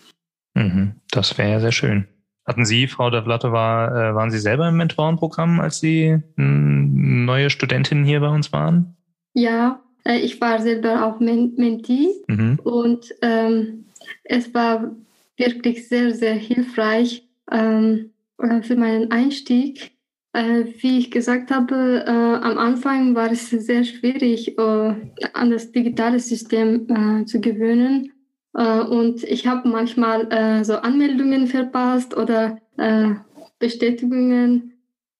Mhm, 0.55 0.95
das 1.11 1.37
wäre 1.39 1.51
ja 1.51 1.61
sehr 1.61 1.73
schön. 1.73 2.09
Hatten 2.47 2.65
Sie, 2.65 2.87
Frau 2.87 3.11
Davlatte, 3.11 3.51
war, 3.51 3.91
äh, 3.91 4.15
waren 4.15 4.31
Sie 4.31 4.39
selber 4.39 4.69
im 4.69 4.77
Mentorenprogramm, 4.77 5.61
als 5.61 5.81
Sie 5.81 6.19
neue 6.37 7.51
Studentin 7.51 8.05
hier 8.05 8.21
bei 8.21 8.29
uns 8.29 8.53
waren? 8.53 8.97
Ja, 9.35 9.81
äh, 10.07 10.19
ich 10.19 10.41
war 10.41 10.61
selber 10.61 11.05
auch 11.05 11.21
Mentee 11.21 12.09
mhm. 12.29 12.59
und 12.63 13.13
ähm, 13.23 13.87
es 14.25 14.55
war 14.55 14.93
wirklich 15.37 15.89
sehr, 15.89 16.15
sehr 16.15 16.35
hilfreich 16.35 17.29
ähm, 17.51 18.11
äh, 18.39 18.63
für 18.63 18.77
meinen 18.77 19.11
Einstieg. 19.11 19.93
Äh, 20.33 20.67
wie 20.79 20.99
ich 20.99 21.11
gesagt 21.11 21.51
habe, 21.51 22.05
am 22.07 22.59
Anfang 22.59 23.15
war 23.15 23.33
es 23.33 23.51
sehr 23.51 23.85
schwierig, 23.85 24.59
an 24.59 25.51
das 25.51 25.73
digitale 25.73 26.21
System 26.21 27.27
zu 27.27 27.41
gewöhnen. 27.41 28.13
Äh, 28.57 28.81
und 28.81 29.23
ich 29.23 29.47
habe 29.47 29.69
manchmal 29.69 30.33
äh, 30.33 30.65
so 30.65 30.77
Anmeldungen 30.77 31.47
verpasst 31.47 32.17
oder 32.17 32.59
äh, 32.79 33.11
Bestätigungen. 33.59 34.73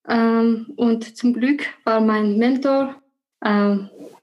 Ähm, 0.09 0.73
und 0.77 1.17
zum 1.17 1.35
Glück 1.35 1.65
war 1.85 2.01
mein 2.01 2.39
Mentor 2.39 2.97
äh, 3.43 3.77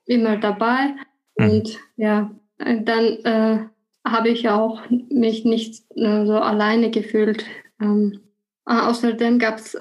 immer 0.06 0.38
dabei. 0.38 0.96
Mhm. 1.38 1.50
Und 1.50 1.80
ja, 1.96 2.32
dann 2.58 3.06
äh, 3.24 3.60
habe 4.06 4.30
ich 4.30 4.50
auch 4.50 4.82
mich 5.10 5.46
nicht 5.46 5.84
äh, 5.96 6.26
so 6.26 6.34
alleine 6.34 6.90
gefühlt. 6.90 7.46
Ähm, 7.80 8.20
außerdem 8.66 9.40
gab 9.40 9.58
es 9.58 9.78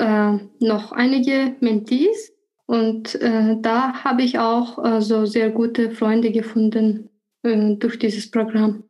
noch 0.58 0.90
einige 0.90 1.54
Mentees 1.60 2.32
und 2.66 3.16
da 3.22 3.92
habe 4.02 4.22
ich 4.22 4.40
auch 4.40 5.00
so 5.00 5.24
sehr 5.24 5.50
gute 5.50 5.92
Freunde 5.92 6.32
gefunden 6.32 7.08
durch 7.44 8.00
dieses 8.00 8.28
Programm. 8.28 8.82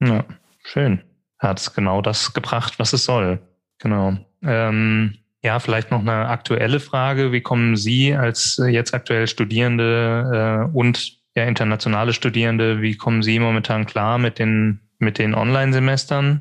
Ja, 0.00 0.24
schön. 0.64 1.00
Hat 1.38 1.74
genau 1.74 2.02
das 2.02 2.32
gebracht, 2.32 2.78
was 2.78 2.92
es 2.92 3.04
soll. 3.04 3.40
Genau. 3.78 4.16
Ähm, 4.42 5.14
ja, 5.42 5.58
vielleicht 5.58 5.90
noch 5.90 6.00
eine 6.00 6.28
aktuelle 6.28 6.80
Frage. 6.80 7.32
Wie 7.32 7.40
kommen 7.40 7.76
Sie 7.76 8.14
als 8.14 8.58
äh, 8.58 8.68
jetzt 8.68 8.94
aktuell 8.94 9.26
Studierende 9.26 10.68
äh, 10.72 10.76
und 10.76 11.18
ja, 11.36 11.44
internationale 11.44 12.14
Studierende, 12.14 12.80
wie 12.80 12.96
kommen 12.96 13.22
Sie 13.22 13.38
momentan 13.38 13.84
klar 13.84 14.18
mit 14.18 14.38
den, 14.38 14.80
mit 14.98 15.18
den 15.18 15.34
Online-Semestern? 15.34 16.40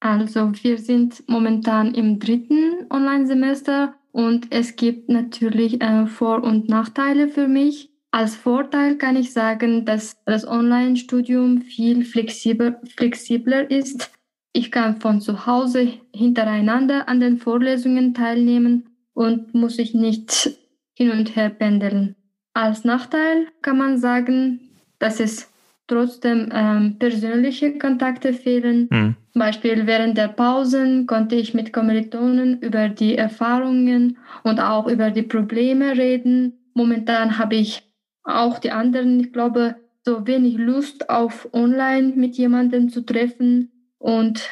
Also 0.00 0.52
wir 0.62 0.78
sind 0.78 1.24
momentan 1.26 1.94
im 1.94 2.18
dritten 2.18 2.86
Online-Semester 2.90 3.94
und 4.12 4.52
es 4.52 4.76
gibt 4.76 5.08
natürlich 5.08 5.80
äh, 5.80 6.06
Vor- 6.06 6.44
und 6.44 6.68
Nachteile 6.68 7.28
für 7.28 7.48
mich. 7.48 7.93
Als 8.14 8.36
Vorteil 8.36 8.94
kann 8.94 9.16
ich 9.16 9.32
sagen, 9.32 9.84
dass 9.84 10.22
das 10.24 10.46
Online-Studium 10.46 11.62
viel 11.62 12.04
flexibler, 12.04 12.80
flexibler 12.94 13.68
ist. 13.68 14.12
Ich 14.52 14.70
kann 14.70 15.00
von 15.00 15.20
zu 15.20 15.46
Hause 15.46 15.94
hintereinander 16.14 17.08
an 17.08 17.18
den 17.18 17.38
Vorlesungen 17.38 18.14
teilnehmen 18.14 18.88
und 19.14 19.52
muss 19.52 19.80
ich 19.80 19.94
nicht 19.94 20.56
hin 20.92 21.10
und 21.10 21.34
her 21.34 21.50
pendeln. 21.50 22.14
Als 22.52 22.84
Nachteil 22.84 23.48
kann 23.62 23.78
man 23.78 23.98
sagen, 23.98 24.60
dass 25.00 25.18
es 25.18 25.50
trotzdem 25.88 26.50
ähm, 26.52 27.00
persönliche 27.00 27.78
Kontakte 27.78 28.32
fehlen. 28.32 28.86
Mhm. 28.92 29.16
Zum 29.32 29.40
Beispiel 29.40 29.88
während 29.88 30.16
der 30.16 30.28
Pausen 30.28 31.08
konnte 31.08 31.34
ich 31.34 31.52
mit 31.52 31.72
Kommilitonen 31.72 32.60
über 32.60 32.88
die 32.88 33.16
Erfahrungen 33.16 34.18
und 34.44 34.60
auch 34.60 34.86
über 34.86 35.10
die 35.10 35.22
Probleme 35.22 35.98
reden. 35.98 36.60
Momentan 36.74 37.38
habe 37.38 37.56
ich 37.56 37.82
auch 38.24 38.58
die 38.58 38.70
anderen, 38.70 39.20
ich 39.20 39.32
glaube, 39.32 39.76
so 40.04 40.26
wenig 40.26 40.56
Lust 40.56 41.08
auf 41.08 41.48
online 41.52 42.12
mit 42.16 42.36
jemandem 42.36 42.90
zu 42.90 43.02
treffen 43.02 43.70
und 43.98 44.48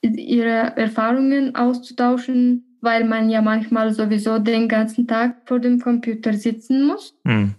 ihre 0.00 0.76
Erfahrungen 0.76 1.54
auszutauschen, 1.56 2.78
weil 2.80 3.04
man 3.04 3.28
ja 3.28 3.42
manchmal 3.42 3.92
sowieso 3.92 4.38
den 4.38 4.68
ganzen 4.68 5.06
Tag 5.06 5.42
vor 5.46 5.58
dem 5.58 5.80
Computer 5.80 6.32
sitzen 6.32 6.86
muss. 6.86 7.14
Mhm. 7.24 7.54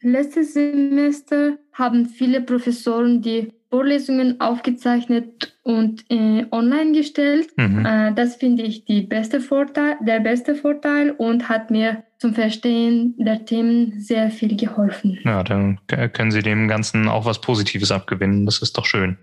Letztes 0.00 0.54
Semester 0.54 1.58
haben 1.72 2.06
viele 2.06 2.40
Professoren 2.40 3.20
die 3.20 3.52
Vorlesungen 3.70 4.40
aufgezeichnet 4.40 5.54
und 5.62 6.04
äh, 6.10 6.46
online 6.50 6.92
gestellt. 6.92 7.48
Mhm. 7.56 7.84
Äh, 7.84 8.14
das 8.14 8.36
finde 8.36 8.62
ich 8.62 8.84
die 8.84 9.02
beste 9.02 9.40
Vorteil, 9.40 9.96
der 10.00 10.20
beste 10.20 10.54
Vorteil 10.54 11.10
und 11.10 11.48
hat 11.48 11.70
mir 11.70 12.04
zum 12.18 12.34
Verstehen 12.34 13.14
der 13.18 13.44
Themen 13.44 14.00
sehr 14.00 14.30
viel 14.30 14.56
geholfen. 14.56 15.18
Ja, 15.24 15.42
dann 15.44 15.78
können 15.86 16.30
Sie 16.30 16.42
dem 16.42 16.66
Ganzen 16.66 17.08
auch 17.08 17.24
was 17.24 17.40
Positives 17.40 17.92
abgewinnen. 17.92 18.46
Das 18.46 18.58
ist 18.58 18.76
doch 18.76 18.86
schön. 18.86 19.18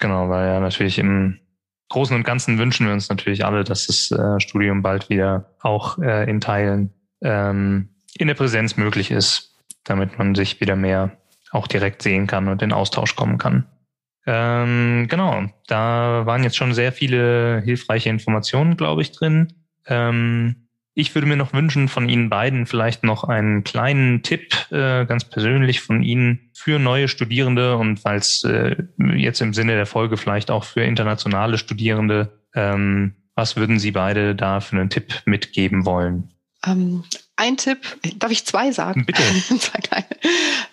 Genau, 0.00 0.28
weil 0.28 0.46
ja 0.46 0.60
natürlich 0.60 0.98
im 0.98 1.38
Großen 1.88 2.14
und 2.14 2.24
Ganzen 2.24 2.58
wünschen 2.58 2.86
wir 2.86 2.92
uns 2.92 3.08
natürlich 3.08 3.44
alle, 3.44 3.64
dass 3.64 3.86
das 3.86 4.10
äh, 4.10 4.40
Studium 4.40 4.82
bald 4.82 5.08
wieder 5.10 5.50
auch 5.60 5.98
äh, 5.98 6.28
in 6.30 6.40
Teilen 6.40 6.92
ähm, 7.22 7.88
in 8.16 8.28
der 8.28 8.34
Präsenz 8.34 8.76
möglich 8.76 9.10
ist, 9.10 9.56
damit 9.84 10.18
man 10.18 10.34
sich 10.34 10.60
wieder 10.60 10.76
mehr 10.76 11.12
auch 11.50 11.66
direkt 11.66 12.02
sehen 12.02 12.26
kann 12.26 12.48
und 12.48 12.62
in 12.62 12.72
Austausch 12.72 13.16
kommen 13.16 13.38
kann. 13.38 13.66
Ähm, 14.30 15.06
genau, 15.08 15.46
da 15.68 16.26
waren 16.26 16.42
jetzt 16.44 16.58
schon 16.58 16.74
sehr 16.74 16.92
viele 16.92 17.62
hilfreiche 17.64 18.10
Informationen, 18.10 18.76
glaube 18.76 19.00
ich, 19.00 19.12
drin. 19.12 19.54
Ähm, 19.86 20.68
ich 20.92 21.14
würde 21.14 21.26
mir 21.26 21.36
noch 21.36 21.54
wünschen 21.54 21.88
von 21.88 22.10
Ihnen 22.10 22.28
beiden 22.28 22.66
vielleicht 22.66 23.04
noch 23.04 23.24
einen 23.24 23.64
kleinen 23.64 24.22
Tipp, 24.22 24.52
äh, 24.70 25.06
ganz 25.06 25.24
persönlich 25.24 25.80
von 25.80 26.02
Ihnen 26.02 26.50
für 26.52 26.78
neue 26.78 27.08
Studierende 27.08 27.78
und 27.78 28.04
es 28.04 28.44
äh, 28.44 28.76
jetzt 29.16 29.40
im 29.40 29.54
Sinne 29.54 29.76
der 29.76 29.86
Folge 29.86 30.18
vielleicht 30.18 30.50
auch 30.50 30.64
für 30.64 30.82
internationale 30.82 31.56
Studierende, 31.56 32.38
ähm, 32.54 33.14
was 33.34 33.56
würden 33.56 33.78
Sie 33.78 33.92
beide 33.92 34.34
da 34.34 34.60
für 34.60 34.76
einen 34.76 34.90
Tipp 34.90 35.22
mitgeben 35.24 35.86
wollen? 35.86 36.34
Ähm, 36.66 37.02
ein 37.36 37.56
Tipp, 37.56 37.78
darf 38.16 38.30
ich 38.30 38.44
zwei 38.44 38.72
sagen? 38.72 39.06
Bitte. 39.06 39.22
zwei 39.58 39.78
kleine. 39.78 40.06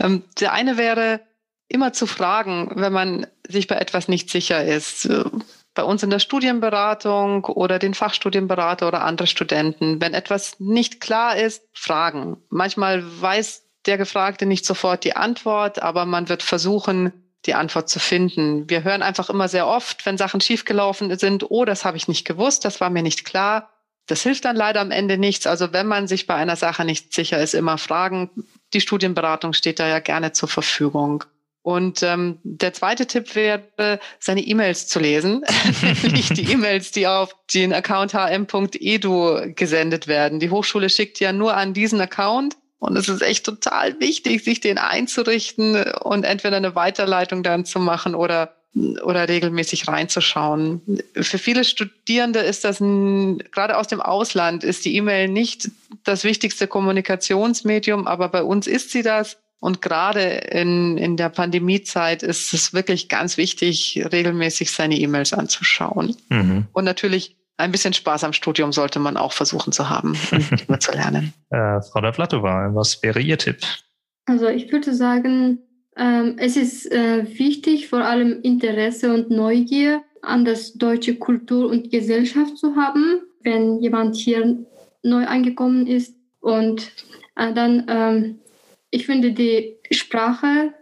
Ähm, 0.02 0.24
der 0.41 0.52
eine 0.52 0.78
wäre, 0.78 1.22
immer 1.67 1.93
zu 1.93 2.06
fragen, 2.06 2.71
wenn 2.75 2.93
man 2.93 3.28
sich 3.47 3.67
bei 3.67 3.75
etwas 3.75 4.08
nicht 4.08 4.30
sicher 4.30 4.63
ist 4.63 5.10
bei 5.75 5.84
uns 5.84 6.01
in 6.01 6.10
der 6.10 6.19
Studienberatung 6.19 7.45
oder 7.45 7.78
den 7.78 7.93
Fachstudienberater 7.93 8.88
oder 8.88 9.04
andere 9.04 9.28
Studenten. 9.28 10.01
Wenn 10.01 10.13
etwas 10.13 10.60
nicht 10.60 11.01
klar 11.01 11.38
ist, 11.38 11.63
fragen. 11.73 12.38
Manchmal 12.49 13.04
weiß 13.21 13.63
der 13.86 13.97
Gefragte 13.97 14.47
nicht 14.47 14.65
sofort 14.65 15.04
die 15.04 15.15
Antwort, 15.15 15.82
aber 15.84 16.06
man 16.06 16.30
wird 16.30 16.41
versuchen, 16.41 17.13
die 17.45 17.54
Antwort 17.54 17.89
zu 17.89 17.99
finden. 17.99 18.67
Wir 18.69 18.84
hören 18.84 19.04
einfach 19.04 19.30
immer 19.30 19.47
sehr 19.47 19.67
oft, 19.67 20.06
wenn 20.06 20.17
Sachen 20.17 20.41
schiefgelaufen 20.41 21.15
sind, 21.19 21.51
oh, 21.51 21.65
das 21.65 21.86
habe 21.86 21.97
ich 21.97 22.08
nicht 22.08 22.25
gewusst, 22.25 22.65
das 22.65 22.82
war 22.82 22.89
mir 22.89 23.04
nicht 23.04 23.25
klar. 23.25 23.69
Das 24.08 24.23
hilft 24.23 24.45
dann 24.45 24.56
leider 24.56 24.82
am 24.82 24.91
Ende 24.91 25.17
nichts. 25.17 25.45
Also 25.45 25.73
wenn 25.73 25.88
man 25.88 26.08
sich 26.08 26.25
bei 26.25 26.36
einer 26.36 26.56
Sache 26.56 26.86
nicht 26.86 27.13
sicher 27.13 27.39
ist, 27.41 27.54
immer 27.54 27.78
fragen. 27.78 28.30
Die 28.73 28.82
Studienberatung 28.82 29.54
steht 29.54 29.80
da 29.80 29.88
ja 29.88 29.99
gerne 29.99 30.32
zur 30.32 30.47
Verfügung. 30.47 31.23
Und 31.65 32.04
ähm, 32.04 32.38
der 32.43 32.73
zweite 32.73 33.08
Tipp 33.08 33.34
wäre, 33.34 33.99
seine 34.19 34.41
E-Mails 34.41 34.86
zu 34.86 34.99
lesen, 34.99 35.43
nicht 36.04 36.38
die 36.38 36.51
E-Mails, 36.51 36.91
die 36.91 37.08
auf 37.08 37.36
den 37.56 37.73
Account 37.73 38.13
hm.edu 38.13 39.51
gesendet 39.56 40.08
werden. 40.08 40.39
Die 40.39 40.51
Hochschule 40.51 40.91
schickt 40.91 41.19
ja 41.19 41.34
nur 41.34 41.58
an 41.58 41.73
diesen 41.73 41.99
Account 41.99 42.56
und 42.78 42.95
es 42.95 43.10
ist 43.10 43.23
echt 43.23 43.47
total 43.47 43.99
wichtig, 43.99 44.43
sich 44.43 44.60
den 44.60 44.78
einzurichten 44.78 45.91
und 46.04 46.23
entweder 46.23 46.58
eine 46.58 46.75
Weiterleitung 46.75 47.41
dann 47.41 47.65
zu 47.65 47.80
machen 47.80 48.13
oder 48.13 48.54
oder 49.04 49.28
regelmäßig 49.28 49.88
reinzuschauen. 49.88 50.82
Für 51.15 51.38
viele 51.38 51.63
Studierende 51.63 52.39
ist 52.39 52.63
das 52.63 52.80
ein, 52.80 53.39
gerade 53.51 53.78
aus 53.78 53.88
dem 53.88 54.01
Ausland 54.01 54.63
ist 54.63 54.86
die 54.86 54.95
E-Mail 54.97 55.30
nicht 55.30 55.71
das 56.04 56.25
wichtigste 56.25 56.67
Kommunikationsmedium, 56.67 58.06
aber 58.06 58.28
bei 58.30 58.43
uns 58.43 58.67
ist 58.67 58.91
sie 58.91 59.01
das. 59.01 59.38
Und 59.65 59.82
gerade 59.82 60.21
in, 60.21 60.95
in 60.95 61.17
der 61.17 61.30
Pandemiezeit 61.30 62.21
ist 62.21 62.54
es 62.54 62.71
wirklich 62.75 63.10
ganz 63.10 63.36
wichtig, 63.36 63.99
regelmäßig 64.12 64.71
seine 64.71 64.95
E-Mails 64.95 65.34
anzuschauen. 65.34 66.15
Mhm. 66.30 66.67
Und 66.71 66.84
natürlich 66.84 67.36
ein 67.58 67.71
bisschen 67.71 67.91
Spaß 67.91 68.25
am 68.25 68.34
Studium 68.34 68.71
sollte 68.71 68.99
man 68.99 69.17
auch 69.17 69.34
versuchen 69.34 69.73
zu 69.73 69.89
haben, 69.89 70.15
um 70.67 70.80
zu 70.80 70.91
lernen. 70.91 71.34
Äh, 71.49 71.82
Frau 71.82 71.99
Davlatova, 71.99 72.75
was 72.75 73.01
wäre 73.01 73.19
Ihr 73.19 73.39
Tipp? 73.39 73.58
Also 74.28 74.49
ich 74.49 74.71
würde 74.71 74.93
sagen, 74.93 75.58
ähm, 75.97 76.36
es 76.38 76.58
ist 76.58 76.91
äh, 76.91 77.25
wichtig, 77.39 77.88
vor 77.88 78.06
allem 78.06 78.41
Interesse 78.43 79.12
und 79.12 79.32
Neugier 79.32 80.04
an 80.21 80.45
das 80.45 80.73
deutsche 80.73 81.15
Kultur 81.15 81.71
und 81.71 81.89
Gesellschaft 81.89 82.56
zu 82.60 82.75
haben, 82.75 83.21
wenn 83.41 83.80
jemand 83.80 84.15
hier 84.15 84.60
neu 85.01 85.25
angekommen 85.25 85.88
ist 85.88 86.13
und 86.39 86.91
äh, 87.36 87.51
dann 87.51 87.86
ähm, 87.88 88.39
ich 88.96 89.06
finde 89.06 89.34
die 89.34 89.76
Sprache 89.92 90.74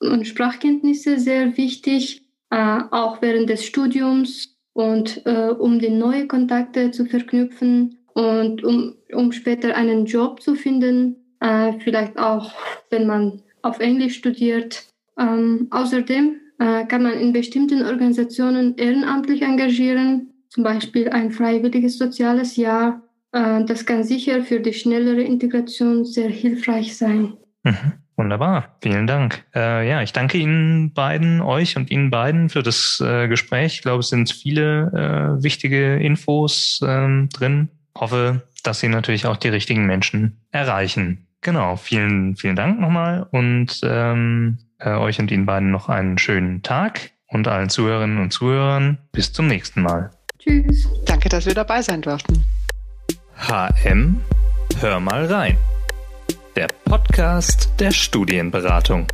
und 0.00 0.26
Sprachkenntnisse 0.26 1.18
sehr 1.18 1.56
wichtig, 1.56 2.22
äh, 2.50 2.80
auch 2.90 3.22
während 3.22 3.48
des 3.48 3.64
Studiums 3.64 4.54
und 4.74 5.22
äh, 5.24 5.48
um 5.48 5.78
die 5.78 5.88
neuen 5.88 6.28
Kontakte 6.28 6.90
zu 6.90 7.06
verknüpfen 7.06 7.98
und 8.12 8.62
um, 8.62 8.96
um 9.14 9.32
später 9.32 9.74
einen 9.74 10.04
Job 10.04 10.42
zu 10.42 10.56
finden, 10.56 11.16
äh, 11.40 11.72
vielleicht 11.80 12.18
auch, 12.18 12.52
wenn 12.90 13.06
man 13.06 13.42
auf 13.62 13.80
Englisch 13.80 14.16
studiert. 14.16 14.84
Ähm, 15.18 15.68
außerdem 15.70 16.36
äh, 16.58 16.84
kann 16.84 17.02
man 17.02 17.14
in 17.14 17.32
bestimmten 17.32 17.82
Organisationen 17.82 18.76
ehrenamtlich 18.76 19.40
engagieren, 19.40 20.34
zum 20.50 20.64
Beispiel 20.64 21.08
ein 21.08 21.30
freiwilliges 21.30 21.96
soziales 21.96 22.56
Jahr 22.56 23.07
das 23.30 23.84
kann 23.84 24.04
sicher 24.04 24.42
für 24.42 24.60
die 24.60 24.72
schnellere 24.72 25.22
Integration 25.22 26.04
sehr 26.04 26.30
hilfreich 26.30 26.96
sein. 26.96 27.34
Mhm. 27.62 27.92
Wunderbar, 28.18 28.76
vielen 28.82 29.06
Dank. 29.06 29.44
Äh, 29.54 29.88
ja, 29.88 30.02
ich 30.02 30.12
danke 30.12 30.38
Ihnen 30.38 30.92
beiden, 30.92 31.40
euch 31.40 31.76
und 31.76 31.88
Ihnen 31.88 32.10
beiden 32.10 32.48
für 32.48 32.64
das 32.64 33.00
äh, 33.00 33.28
Gespräch. 33.28 33.74
Ich 33.74 33.82
glaube, 33.82 34.00
es 34.00 34.08
sind 34.08 34.32
viele 34.32 35.38
äh, 35.38 35.42
wichtige 35.42 35.96
Infos 35.98 36.80
ähm, 36.84 37.28
drin. 37.32 37.68
Hoffe, 37.96 38.42
dass 38.64 38.80
Sie 38.80 38.88
natürlich 38.88 39.26
auch 39.26 39.36
die 39.36 39.50
richtigen 39.50 39.86
Menschen 39.86 40.40
erreichen. 40.50 41.28
Genau, 41.42 41.76
vielen, 41.76 42.34
vielen 42.34 42.56
Dank 42.56 42.80
nochmal 42.80 43.24
und 43.30 43.80
ähm, 43.84 44.58
äh, 44.80 44.90
euch 44.90 45.20
und 45.20 45.30
Ihnen 45.30 45.46
beiden 45.46 45.70
noch 45.70 45.88
einen 45.88 46.18
schönen 46.18 46.62
Tag 46.64 47.12
und 47.28 47.46
allen 47.46 47.68
Zuhörerinnen 47.68 48.18
und 48.18 48.32
Zuhörern 48.32 48.98
bis 49.12 49.32
zum 49.32 49.46
nächsten 49.46 49.82
Mal. 49.82 50.10
Tschüss. 50.40 50.88
Danke, 51.06 51.28
dass 51.28 51.46
wir 51.46 51.54
dabei 51.54 51.82
sein 51.82 52.02
durften. 52.02 52.44
HM, 53.40 54.20
hör 54.80 54.98
mal 55.00 55.26
rein. 55.26 55.56
Der 56.56 56.68
Podcast 56.84 57.68
der 57.78 57.92
Studienberatung. 57.92 59.06